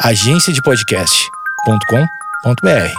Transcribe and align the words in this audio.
agenciadepodcast.com.br. 0.00 2.92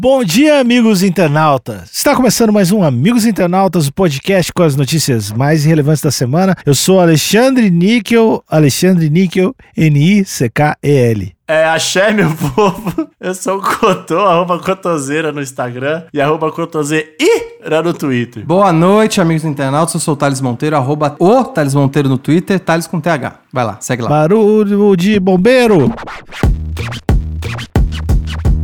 Bom 0.00 0.22
dia, 0.22 0.60
amigos 0.60 1.02
internautas. 1.02 1.90
Está 1.92 2.14
começando 2.14 2.52
mais 2.52 2.70
um 2.70 2.84
Amigos 2.84 3.24
Internautas, 3.24 3.88
o 3.88 3.92
podcast 3.92 4.52
com 4.52 4.62
as 4.62 4.76
notícias 4.76 5.32
mais 5.32 5.64
relevantes 5.64 6.02
da 6.02 6.10
semana. 6.10 6.54
Eu 6.64 6.74
sou 6.74 7.00
Alexandre 7.00 7.70
Níquel, 7.70 8.44
Alexandre 8.48 9.08
Níquel, 9.08 9.54
N-I-C-K-E-L. 9.76 11.37
É, 11.50 11.64
axé, 11.64 12.12
meu 12.12 12.30
povo. 12.30 13.08
Eu 13.18 13.34
sou 13.34 13.56
o 13.56 13.62
Cotô, 13.62 14.18
arroba 14.18 14.58
Cotoseira 14.58 15.32
no 15.32 15.40
Instagram 15.40 16.02
e 16.12 16.20
arroba 16.20 16.52
Cotoseira 16.52 17.82
no 17.82 17.94
Twitter. 17.94 18.44
Boa 18.44 18.70
noite, 18.70 19.18
amigos 19.18 19.46
internautas. 19.46 19.94
Eu 19.94 20.00
sou 20.00 20.12
o 20.12 20.16
Thales 20.16 20.42
Monteiro, 20.42 20.76
arroba 20.76 21.16
o 21.18 21.44
Thales 21.44 21.74
Monteiro 21.74 22.06
no 22.06 22.18
Twitter, 22.18 22.60
Thales 22.60 22.86
com 22.86 23.00
TH. 23.00 23.40
Vai 23.50 23.64
lá, 23.64 23.78
segue 23.80 24.02
lá. 24.02 24.10
Barulho 24.10 24.94
de 24.94 25.18
bombeiro. 25.18 25.90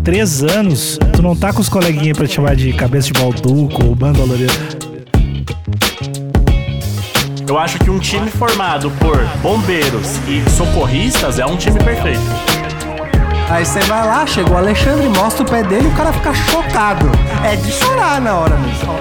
Três 0.04 0.42
anos, 0.42 0.98
tu 1.14 1.22
não 1.22 1.34
tá 1.34 1.54
com 1.54 1.62
os 1.62 1.70
coleguinhas 1.70 2.18
pra 2.18 2.26
te 2.26 2.34
chamar 2.34 2.54
de 2.54 2.70
cabeça 2.74 3.10
de 3.10 3.18
balduco 3.18 3.82
ou 3.82 3.94
bandoloreta. 3.94 4.52
Eu 7.48 7.58
acho 7.58 7.78
que 7.78 7.88
um 7.88 7.98
time 7.98 8.30
formado 8.30 8.90
por 9.00 9.24
bombeiros 9.40 10.18
e 10.28 10.50
socorristas 10.50 11.38
é 11.38 11.46
um 11.46 11.56
time 11.56 11.78
perfeito. 11.82 12.53
Aí 13.50 13.64
você 13.64 13.80
vai 13.80 14.06
lá, 14.06 14.26
chega 14.26 14.50
o 14.50 14.56
Alexandre, 14.56 15.08
mostra 15.08 15.42
o 15.42 15.48
pé 15.48 15.62
dele 15.62 15.86
e 15.86 15.90
o 15.90 15.94
cara 15.94 16.12
fica 16.12 16.32
chocado. 16.34 17.06
É 17.44 17.54
de 17.56 17.70
chorar 17.70 18.20
na 18.20 18.34
hora 18.36 18.56
mesmo. 18.56 18.94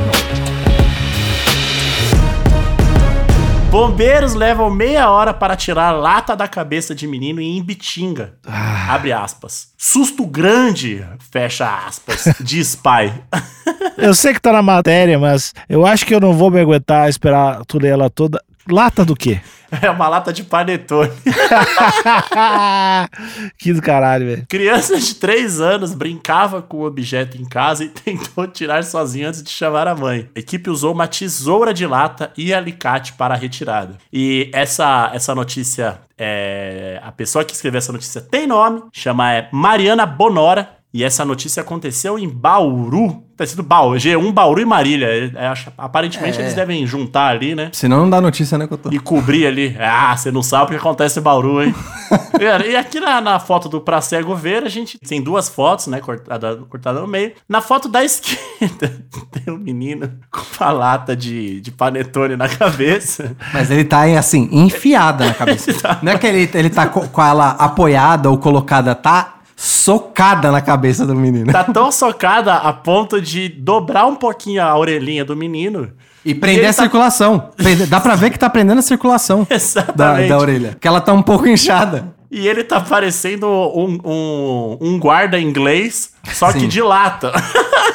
Bombeiros 3.72 4.36
levam 4.36 4.70
meia 4.70 5.10
hora 5.10 5.34
para 5.34 5.56
tirar 5.56 5.88
a 5.88 5.92
lata 5.92 6.36
da 6.36 6.48
cabeça 6.48 6.94
de 6.94 7.08
menino 7.08 7.42
em 7.42 7.58
Ibitinga. 7.58 8.36
Abre 8.88 9.12
aspas. 9.12 9.70
Susto 9.76 10.28
grande, 10.28 11.04
fecha 11.32 11.88
aspas, 11.88 12.36
diz 12.40 12.76
pai. 12.76 13.12
Eu 13.98 14.14
sei 14.14 14.34
que 14.34 14.40
tá 14.40 14.52
na 14.52 14.62
matéria, 14.62 15.18
mas 15.18 15.56
eu 15.68 15.88
acho 15.88 16.06
que 16.06 16.14
eu 16.14 16.20
não 16.20 16.34
vou 16.34 16.52
me 16.52 16.60
aguentar 16.60 17.10
esperar 17.10 17.66
tu 17.66 17.80
ler 17.80 17.94
ela 17.94 18.12
toda. 18.12 18.40
Lata 18.70 19.04
do 19.04 19.16
quê? 19.16 19.42
É 19.82 19.90
uma 19.90 20.08
lata 20.08 20.32
de 20.32 20.44
panetone. 20.44 21.12
que 23.58 23.74
do 23.74 23.82
caralho, 23.82 24.26
velho. 24.26 24.46
Criança 24.48 25.00
de 25.00 25.16
3 25.16 25.62
anos 25.62 25.94
brincava 25.94 26.62
com 26.62 26.78
o 26.78 26.86
objeto 26.86 27.38
em 27.38 27.46
casa 27.46 27.84
e 27.84 27.90
tentou 27.90 28.48
tirar 28.48 28.84
sozinho 28.84 29.28
antes 29.28 29.42
de 29.42 29.50
chamar 29.50 29.88
a 29.88 29.96
mãe. 29.96 30.30
A 30.36 30.40
equipe 30.40 30.70
usou 30.70 30.94
uma 30.94 31.08
tesoura 31.08 31.74
de 31.74 31.88
lata 31.88 32.32
e 32.38 32.54
alicate 32.54 33.14
para 33.14 33.34
a 33.34 33.38
retirada. 33.38 33.98
E 34.12 34.50
essa, 34.54 35.10
essa 35.14 35.34
notícia, 35.34 36.02
é, 36.18 37.00
a 37.04 37.12
pessoa 37.12 37.44
que 37.44 37.54
escreveu 37.54 37.80
essa 37.80 37.92
notícia 37.92 38.22
tem 38.22 38.46
nome, 38.46 38.84
chama 38.92 39.34
é 39.34 39.50
Mariana 39.52 40.06
Bonora. 40.06 40.70
E 40.94 41.04
essa 41.04 41.26
notícia 41.26 41.62
aconteceu 41.62 42.20
em 42.20 42.30
Bauru. 42.30 43.24
Tá 43.44 43.52
sido 43.52 43.64
Bauru, 43.64 43.98
G1, 43.98 44.32
Bauru 44.32 44.62
e 44.62 44.66
Marília. 44.66 45.32
É, 45.36 45.48
acho- 45.48 45.72
aparentemente 45.78 46.38
É. 46.38 46.42
eles 46.42 46.54
devem 46.54 46.86
juntar 46.88 47.28
ali, 47.28 47.54
né? 47.56 47.70
Senão 47.74 47.98
não 48.02 48.10
dá 48.10 48.22
notícia, 48.22 48.58
né, 48.58 48.68
que 48.68 48.74
eu 48.74 48.78
tô. 48.78 48.90
E 48.92 49.00
cobrir 49.00 49.46
ali. 49.48 49.76
Ah, 49.80 50.16
você 50.16 50.32
não 50.32 50.42
sabe 50.44 50.66
o 50.66 50.68
que 50.70 50.76
acontece 50.76 51.20
em 51.20 51.22
Bauru, 51.22 51.62
hein? 51.64 51.74
E 52.68 52.76
aqui 52.76 53.00
na, 53.00 53.20
na 53.22 53.40
foto 53.40 53.68
do 53.70 53.80
Pra 53.82 54.00
Cego 54.02 54.36
Ver, 54.36 54.64
a 54.64 54.70
gente 54.70 54.98
tem 55.00 55.22
duas 55.22 55.50
fotos, 55.50 55.88
né? 55.88 56.00
Cortada, 56.00 56.58
cortada 56.70 57.00
no 57.02 57.08
meio. 57.08 57.32
Na 57.50 57.62
foto 57.62 57.88
da 57.88 58.04
esquerda, 58.06 59.04
tem 59.32 59.54
um 59.54 59.58
menino 59.58 60.12
com 60.32 60.42
uma 60.64 60.72
lata 60.72 61.16
de, 61.16 61.60
de 61.62 61.72
panetone 61.72 62.36
na 62.36 62.48
cabeça. 62.50 63.36
Mas 63.54 63.72
ele 63.72 63.84
tá, 63.84 64.04
assim, 64.18 64.48
enfiada 64.52 65.26
na 65.26 65.34
cabeça. 65.36 66.00
Não 66.02 66.12
é 66.12 66.18
que 66.18 66.28
ele, 66.28 66.50
ele 66.54 66.70
tá 66.70 66.88
co- 66.88 67.08
com 67.08 67.22
ela 67.24 67.52
apoiada 67.52 68.30
ou 68.30 68.38
colocada, 68.38 68.94
tá 68.94 69.36
socada 69.64 70.52
na 70.52 70.60
cabeça 70.60 71.06
do 71.06 71.16
menino. 71.16 71.50
Tá 71.50 71.64
tão 71.64 71.90
socada 71.90 72.54
a 72.56 72.74
ponto 72.74 73.22
de 73.22 73.48
dobrar 73.48 74.06
um 74.06 74.14
pouquinho 74.16 74.62
a 74.62 74.78
orelhinha 74.78 75.24
do 75.24 75.38
menino. 75.38 75.90
E 76.26 76.36
prender 76.36 76.66
a 76.66 76.74
tá- 76.74 76.84
circulação. 76.84 77.50
Dá 77.88 78.02
pra 78.02 78.16
ver 78.16 78.30
que 78.30 78.38
tá 78.38 78.50
prendendo 78.50 78.80
a 78.80 78.82
circulação 78.82 79.48
da, 79.96 80.22
da 80.28 80.38
orelha. 80.38 80.72
Porque 80.72 80.86
ela 80.86 81.00
tá 81.00 81.14
um 81.14 81.22
pouco 81.22 81.48
inchada. 81.48 82.14
E 82.30 82.46
ele 82.46 82.62
tá 82.66 82.82
parecendo 82.82 83.48
um, 83.48 84.00
um, 84.04 84.78
um 84.82 85.00
guarda 85.00 85.40
inglês, 85.40 86.12
só 86.34 86.52
que 86.52 86.62
Sim. 86.62 86.68
de 86.68 86.82
lata. 86.82 87.32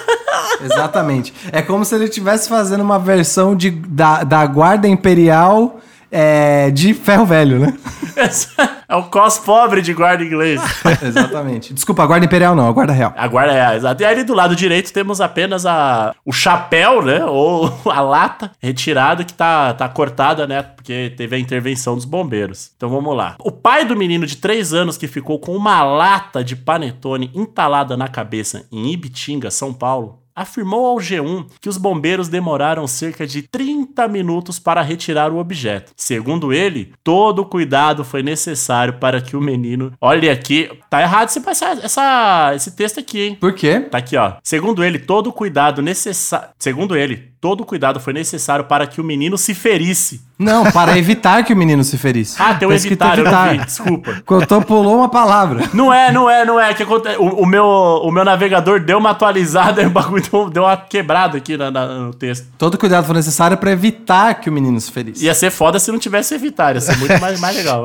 Exatamente. 0.64 1.34
É 1.52 1.60
como 1.60 1.84
se 1.84 1.94
ele 1.94 2.04
estivesse 2.04 2.48
fazendo 2.48 2.80
uma 2.80 2.98
versão 2.98 3.54
de, 3.54 3.70
da, 3.70 4.24
da 4.24 4.46
Guarda 4.46 4.88
Imperial 4.88 5.80
é, 6.10 6.70
de 6.70 6.94
ferro 6.94 7.26
velho, 7.26 7.58
né? 7.58 7.76
é 8.88 8.96
o 8.96 9.04
cos 9.04 9.38
pobre 9.38 9.82
de 9.82 9.92
guarda 9.92 10.24
inglês. 10.24 10.60
Exatamente. 11.02 11.74
Desculpa, 11.74 12.02
a 12.02 12.06
Guarda 12.06 12.26
Imperial 12.26 12.54
não, 12.54 12.68
a 12.68 12.72
Guarda 12.72 12.92
Real. 12.92 13.12
Agora 13.16 13.52
é, 13.52 13.76
exato. 13.76 14.02
E 14.02 14.06
ali 14.06 14.24
do 14.24 14.34
lado 14.34 14.56
direito 14.56 14.92
temos 14.92 15.20
apenas 15.20 15.66
a, 15.66 16.14
o 16.24 16.32
chapéu, 16.32 17.02
né? 17.02 17.24
Ou 17.24 17.72
a 17.86 18.00
lata 18.00 18.50
retirada 18.60 19.24
que 19.24 19.32
tá, 19.32 19.74
tá 19.74 19.88
cortada, 19.88 20.46
né? 20.46 20.62
Porque 20.62 21.12
teve 21.16 21.36
a 21.36 21.38
intervenção 21.38 21.94
dos 21.94 22.04
bombeiros. 22.04 22.70
Então 22.76 22.88
vamos 22.88 23.16
lá. 23.16 23.36
O 23.40 23.52
pai 23.52 23.84
do 23.84 23.96
menino 23.96 24.26
de 24.26 24.36
3 24.36 24.72
anos 24.72 24.96
que 24.96 25.06
ficou 25.06 25.38
com 25.38 25.54
uma 25.54 25.82
lata 25.82 26.42
de 26.42 26.56
panetone 26.56 27.30
entalada 27.34 27.96
na 27.96 28.08
cabeça 28.08 28.64
em 28.72 28.92
Ibitinga, 28.92 29.50
São 29.50 29.72
Paulo. 29.72 30.20
Afirmou 30.42 30.86
ao 30.86 30.96
G1 30.96 31.46
que 31.60 31.68
os 31.68 31.76
bombeiros 31.76 32.28
demoraram 32.28 32.86
cerca 32.86 33.26
de 33.26 33.42
30 33.42 34.06
minutos 34.08 34.58
para 34.58 34.82
retirar 34.82 35.32
o 35.32 35.38
objeto. 35.38 35.92
Segundo 35.96 36.52
ele, 36.52 36.92
todo 37.02 37.40
o 37.40 37.46
cuidado 37.46 38.04
foi 38.04 38.22
necessário 38.22 38.94
para 38.94 39.20
que 39.20 39.36
o 39.36 39.40
menino. 39.40 39.92
Olha 40.00 40.32
aqui, 40.32 40.70
tá 40.88 41.02
errado 41.02 41.28
esse, 41.28 41.42
essa, 41.48 41.66
essa- 41.82 42.52
esse 42.54 42.70
texto 42.76 43.00
aqui, 43.00 43.20
hein? 43.28 43.34
Por 43.40 43.52
quê? 43.52 43.80
Tá 43.80 43.98
aqui, 43.98 44.16
ó. 44.16 44.34
Segundo 44.42 44.84
ele, 44.84 44.98
todo 44.98 45.28
o 45.28 45.32
cuidado 45.32 45.82
necessário. 45.82 46.48
Segundo 46.58 46.96
ele, 46.96 47.32
todo 47.40 47.60
o 47.62 47.64
cuidado 47.64 48.00
foi 48.00 48.12
necessário 48.12 48.64
para 48.64 48.86
que 48.86 49.00
o 49.00 49.04
menino 49.04 49.38
se 49.38 49.54
ferisse. 49.54 50.20
Não, 50.38 50.70
para 50.70 50.96
evitar 50.96 51.42
que 51.44 51.52
o 51.52 51.56
menino 51.56 51.82
se 51.82 51.98
ferisse. 51.98 52.36
Ah, 52.40 52.54
tem 52.54 52.66
um 52.68 52.72
evitar, 52.72 53.18
eu 53.18 53.24
não 53.24 53.50
vi. 53.50 53.58
Desculpa. 53.58 54.22
Cotô 54.24 54.60
pulou 54.62 54.98
uma 54.98 55.08
palavra. 55.08 55.68
Não 55.74 55.92
é, 55.92 56.12
não 56.12 56.30
é, 56.30 56.44
não 56.44 56.60
é. 56.60 56.72
Que 56.74 56.84
o, 56.84 57.24
o 57.42 57.44
meu, 57.46 57.64
o 57.66 58.10
meu 58.12 58.24
navegador 58.24 58.78
deu 58.80 58.98
uma 58.98 59.10
atualizada 59.10 59.82
e 59.82 59.86
o 59.86 59.90
bagulho 59.90 60.22
deu- 60.52 60.62
uma 60.62 60.76
quebrada 60.76 61.38
aqui 61.38 61.56
na- 61.56 61.70
na- 61.72 61.86
no 61.86 62.14
texto. 62.14 62.46
Todo 62.56 62.78
cuidado 62.78 63.04
foi 63.04 63.16
necessário 63.16 63.56
para 63.56 63.72
evitar 63.72 64.34
que 64.34 64.48
o 64.48 64.52
menino 64.52 64.80
se 64.80 64.92
ferisse. 64.92 65.24
Ia 65.24 65.34
ser 65.34 65.50
foda 65.50 65.80
se 65.80 65.90
não 65.90 65.98
tivesse 65.98 66.34
evitar, 66.34 66.74
ia 66.76 66.80
ser 66.80 66.96
muito 66.98 67.20
mais, 67.20 67.40
mais 67.40 67.56
legal. 67.56 67.84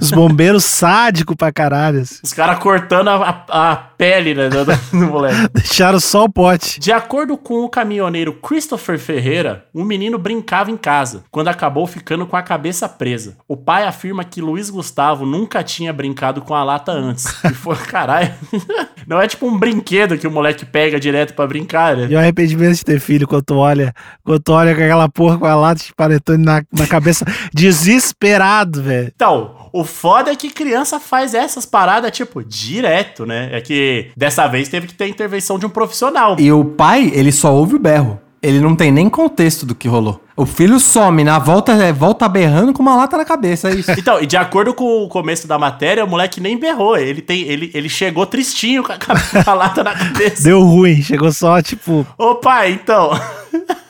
Os 0.00 0.10
bombeiros 0.10 0.64
sádicos 0.64 1.36
pra 1.36 1.50
caralho. 1.50 2.02
Os 2.22 2.32
caras 2.34 2.58
cortando 2.58 3.08
a, 3.08 3.44
a- 3.48 3.70
a 3.70 3.87
pele 3.98 4.32
né, 4.32 4.48
do, 4.48 4.64
do 4.64 5.06
moleque. 5.06 5.48
Deixaram 5.52 5.98
só 5.98 6.24
o 6.24 6.32
pote. 6.32 6.78
De 6.78 6.92
acordo 6.92 7.36
com 7.36 7.64
o 7.64 7.68
caminhoneiro 7.68 8.32
Christopher 8.32 8.98
Ferreira, 8.98 9.64
o 9.74 9.82
menino 9.82 10.16
brincava 10.16 10.70
em 10.70 10.76
casa, 10.76 11.24
quando 11.30 11.48
acabou 11.48 11.86
ficando 11.86 12.24
com 12.24 12.36
a 12.36 12.42
cabeça 12.42 12.88
presa. 12.88 13.36
O 13.48 13.56
pai 13.56 13.84
afirma 13.84 14.24
que 14.24 14.40
Luiz 14.40 14.70
Gustavo 14.70 15.26
nunca 15.26 15.64
tinha 15.64 15.92
brincado 15.92 16.40
com 16.40 16.54
a 16.54 16.62
lata 16.62 16.92
antes. 16.92 17.26
E 17.44 17.52
foi, 17.52 17.76
caralho. 17.84 18.32
Não 19.06 19.20
é 19.20 19.26
tipo 19.26 19.46
um 19.46 19.58
brinquedo 19.58 20.18
que 20.18 20.26
o 20.26 20.30
moleque 20.30 20.66
pega 20.66 21.00
direto 21.00 21.34
pra 21.34 21.46
brincar, 21.46 21.96
né? 21.96 22.06
E 22.10 22.14
o 22.14 22.18
arrependimento 22.18 22.76
de 22.76 22.84
ter 22.84 23.00
filho 23.00 23.26
quando 23.26 23.42
tu 23.42 23.56
olha, 23.56 23.94
quando 24.22 24.40
tu 24.40 24.52
olha 24.52 24.74
com 24.76 24.82
aquela 24.82 25.08
porra 25.08 25.38
com 25.38 25.46
a 25.46 25.54
lata 25.54 25.82
de 25.82 25.94
panetone 25.94 26.44
na, 26.44 26.62
na 26.70 26.86
cabeça, 26.86 27.24
desesperado, 27.54 28.82
velho. 28.82 29.10
Então, 29.14 29.57
o 29.72 29.84
foda 29.84 30.32
é 30.32 30.36
que 30.36 30.50
criança 30.50 30.98
faz 31.00 31.34
essas 31.34 31.64
paradas, 31.64 32.10
tipo, 32.10 32.42
direto, 32.42 33.26
né? 33.26 33.50
É 33.52 33.60
que 33.60 34.10
dessa 34.16 34.46
vez 34.46 34.68
teve 34.68 34.86
que 34.86 34.94
ter 34.94 35.04
a 35.04 35.08
intervenção 35.08 35.58
de 35.58 35.66
um 35.66 35.70
profissional. 35.70 36.36
E 36.38 36.50
o 36.52 36.64
pai, 36.64 37.10
ele 37.14 37.32
só 37.32 37.52
ouve 37.52 37.76
o 37.76 37.78
berro. 37.78 38.20
Ele 38.40 38.60
não 38.60 38.76
tem 38.76 38.92
nem 38.92 39.08
contexto 39.08 39.66
do 39.66 39.74
que 39.74 39.88
rolou. 39.88 40.22
O 40.36 40.46
filho 40.46 40.78
some, 40.78 41.24
na 41.24 41.40
volta, 41.40 41.72
é, 41.72 41.92
volta 41.92 42.28
berrando 42.28 42.72
com 42.72 42.80
uma 42.80 42.94
lata 42.94 43.16
na 43.16 43.24
cabeça, 43.24 43.68
é 43.68 43.74
isso. 43.74 43.90
Então, 43.98 44.22
e 44.22 44.26
de 44.26 44.36
acordo 44.36 44.72
com 44.72 45.02
o 45.02 45.08
começo 45.08 45.48
da 45.48 45.58
matéria, 45.58 46.04
o 46.04 46.08
moleque 46.08 46.40
nem 46.40 46.56
berrou. 46.56 46.96
Ele, 46.96 47.20
tem, 47.20 47.42
ele, 47.42 47.70
ele 47.74 47.88
chegou 47.88 48.24
tristinho 48.24 48.84
com 48.84 48.92
a, 48.92 48.98
com 48.98 49.50
a 49.50 49.54
lata 49.54 49.82
na 49.82 49.92
cabeça. 49.92 50.44
Deu 50.44 50.62
ruim, 50.62 51.02
chegou 51.02 51.32
só, 51.32 51.60
tipo, 51.60 52.06
Ô 52.16 52.36
pai, 52.36 52.72
então. 52.72 53.10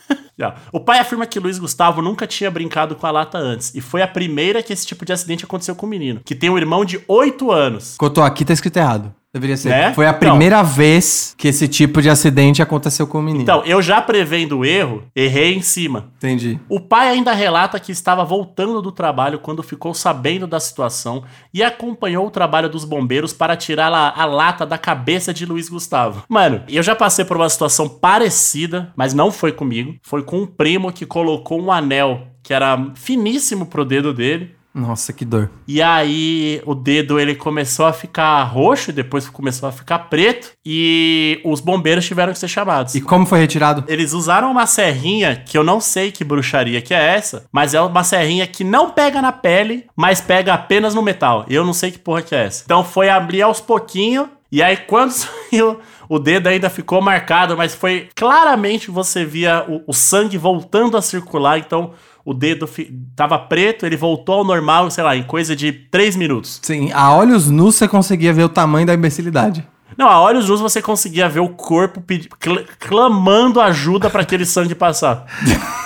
O 0.73 0.81
pai 0.81 0.99
afirma 0.99 1.26
que 1.26 1.40
Luiz 1.40 1.58
Gustavo 1.58 2.00
nunca 2.00 2.26
tinha 2.26 2.50
brincado 2.50 2.94
com 2.94 3.06
a 3.06 3.11
lata 3.11 3.38
antes. 3.38 3.75
E 3.75 3.81
foi 3.81 4.02
a 4.02 4.08
primeira 4.08 4.62
que 4.62 4.73
esse 4.73 4.87
tipo 4.87 5.05
de 5.05 5.12
acidente 5.12 5.44
aconteceu 5.44 5.75
com 5.75 5.87
o 5.87 5.88
menino. 5.88 6.20
Que 6.25 6.35
tem 6.35 6.49
um 6.49 6.56
irmão 6.56 6.85
de 6.85 7.00
8 7.08 7.50
anos. 7.50 7.96
Cotô, 7.99 8.23
aqui 8.23 8.44
tá 8.44 8.52
escrito 8.52 8.76
errado. 8.76 9.14
Deveria 9.33 9.59
ser. 9.59 9.69
Né? 9.69 9.93
Foi 9.93 10.07
a 10.07 10.11
Então. 10.11 10.21
primeira 10.21 10.63
vez 10.63 11.35
que 11.37 11.49
esse 11.49 11.69
tipo 11.69 12.01
de 12.01 12.09
acidente 12.09 12.63
aconteceu 12.63 13.07
com 13.07 13.19
o 13.19 13.23
menino. 13.23 13.43
Então, 13.43 13.63
eu 13.65 13.83
já 13.83 14.01
prevendo 14.01 14.59
o 14.59 14.65
erro, 14.65 15.03
errei 15.15 15.55
em 15.55 15.61
cima. 15.61 16.13
Entendi. 16.17 16.59
O 16.67 16.81
pai 16.81 17.11
ainda 17.11 17.33
relata 17.35 17.79
que 17.79 17.93
estava 17.93 18.25
voltando 18.25 18.81
do 18.81 18.91
trabalho 18.91 19.39
quando 19.39 19.63
ficou 19.63 19.93
sabendo 19.93 20.47
da 20.47 20.59
situação 20.59 21.25
e 21.53 21.63
acompanhou 21.63 22.27
o 22.27 22.31
trabalho 22.31 22.71
dos 22.71 22.87
bombeiros 22.87 23.35
para 23.35 23.55
tirar 23.55 23.93
a, 23.93 24.09
a 24.23 24.25
lata 24.25 24.65
da 24.65 24.79
cabeça 24.79 25.35
de 25.35 25.45
Luiz 25.45 25.69
Gustavo. 25.69 26.23
Mano, 26.27 26.63
eu 26.67 26.83
já 26.83 26.97
passei 26.97 27.25
por 27.25 27.37
uma 27.37 27.51
situação 27.51 27.87
parecida, 27.87 28.93
mas 28.97 29.13
não 29.13 29.31
foi 29.31 29.53
comigo. 29.53 29.95
Foi 30.03 30.23
com 30.23 30.39
um 30.39 30.47
primo 30.47 30.91
que 30.91 31.05
colocou 31.05 31.61
um 31.61 31.71
anel 31.71 32.29
que 32.43 32.55
era 32.55 32.93
finíssimo 32.95 33.67
pro 33.67 33.85
dedo 33.85 34.15
dele. 34.15 34.55
Nossa, 34.79 35.13
que 35.13 35.25
dor. 35.25 35.51
E 35.67 35.83
aí 35.83 36.63
o 36.65 36.75
dedo 36.75 37.19
ele 37.19 37.35
começou 37.35 37.85
a 37.85 37.93
ficar 37.93 38.45
roxo, 38.45 38.93
depois 38.93 39.29
começou 39.29 39.69
a 39.69 39.73
ficar 39.73 39.99
preto 40.11 40.53
e 40.65 41.41
os 41.45 41.61
bombeiros 41.61 42.07
tiveram 42.07 42.33
que 42.33 42.39
ser 42.39 42.47
chamados. 42.47 42.95
E 42.95 43.01
como 43.01 43.27
foi 43.27 43.41
retirado? 43.41 43.85
Eles 43.89 44.13
usaram 44.13 44.51
uma 44.51 44.67
serrinha 44.67 45.35
que 45.35 45.59
eu 45.59 45.65
não 45.65 45.81
sei 45.81 46.13
que 46.13 46.23
bruxaria 46.23 46.81
que 46.81 46.95
é 46.95 47.17
essa, 47.17 47.47
mas 47.51 47.75
é 47.75 47.81
uma 47.81 48.05
serrinha 48.05 48.47
que 48.47 48.63
não 48.63 48.91
pega 48.91 49.21
na 49.21 49.33
pele, 49.33 49.87
mas 49.97 50.21
pega 50.21 50.55
apenas 50.55 50.95
no 50.95 51.03
metal. 51.03 51.45
Eu 51.49 51.65
não 51.65 51.73
sei 51.73 51.91
que 51.91 51.99
porra 51.99 52.23
que 52.23 52.35
é 52.35 52.45
essa. 52.45 52.63
Então 52.65 52.85
foi 52.85 53.09
abrir 53.09 53.43
aos 53.43 53.61
pouquinhos 53.61 54.29
e 54.51 54.63
aí 54.63 54.77
quando 54.87 55.11
saiu 55.11 55.81
o 56.09 56.19
dedo 56.19 56.47
ainda 56.47 56.71
ficou 56.71 57.03
marcado, 57.03 57.57
mas 57.57 57.75
foi 57.75 58.09
claramente 58.15 58.91
você 58.91 59.25
via 59.25 59.65
o, 59.69 59.83
o 59.89 59.93
sangue 59.93 60.39
voltando 60.39 60.97
a 60.97 61.03
circular, 61.03 61.59
então 61.59 61.93
o 62.31 62.35
dedo 62.35 62.67
fi- 62.67 62.93
tava 63.17 63.39
preto, 63.39 63.87
ele 63.87 63.97
voltou 63.97 64.37
ao 64.37 64.45
normal, 64.45 64.91
sei 64.91 65.03
lá, 65.05 65.17
em 65.17 65.23
coisa 65.23 65.57
de 65.57 65.73
3 65.73 66.15
minutos. 66.17 66.61
Sim, 66.63 66.91
a 66.93 67.15
olhos 67.15 67.49
nus 67.49 67.77
você 67.77 67.89
conseguia 67.89 68.33
ver 68.33 68.45
o 68.45 68.49
tamanho 68.49 68.87
da 68.87 68.95
imbecilidade. 68.95 69.67
Não, 69.97 70.09
a 70.09 70.21
olhos 70.21 70.49
nus 70.49 70.61
você 70.61 70.83
conseguia 70.83 71.29
ver 71.29 71.41
o 71.41 71.49
corpo 71.49 72.01
pedi- 72.01 72.29
cl- 72.41 72.65
clamando 72.79 73.61
ajuda 73.61 74.11
para 74.11 74.23
aquele 74.23 74.45
sangue 74.45 74.75
passar. 74.75 75.25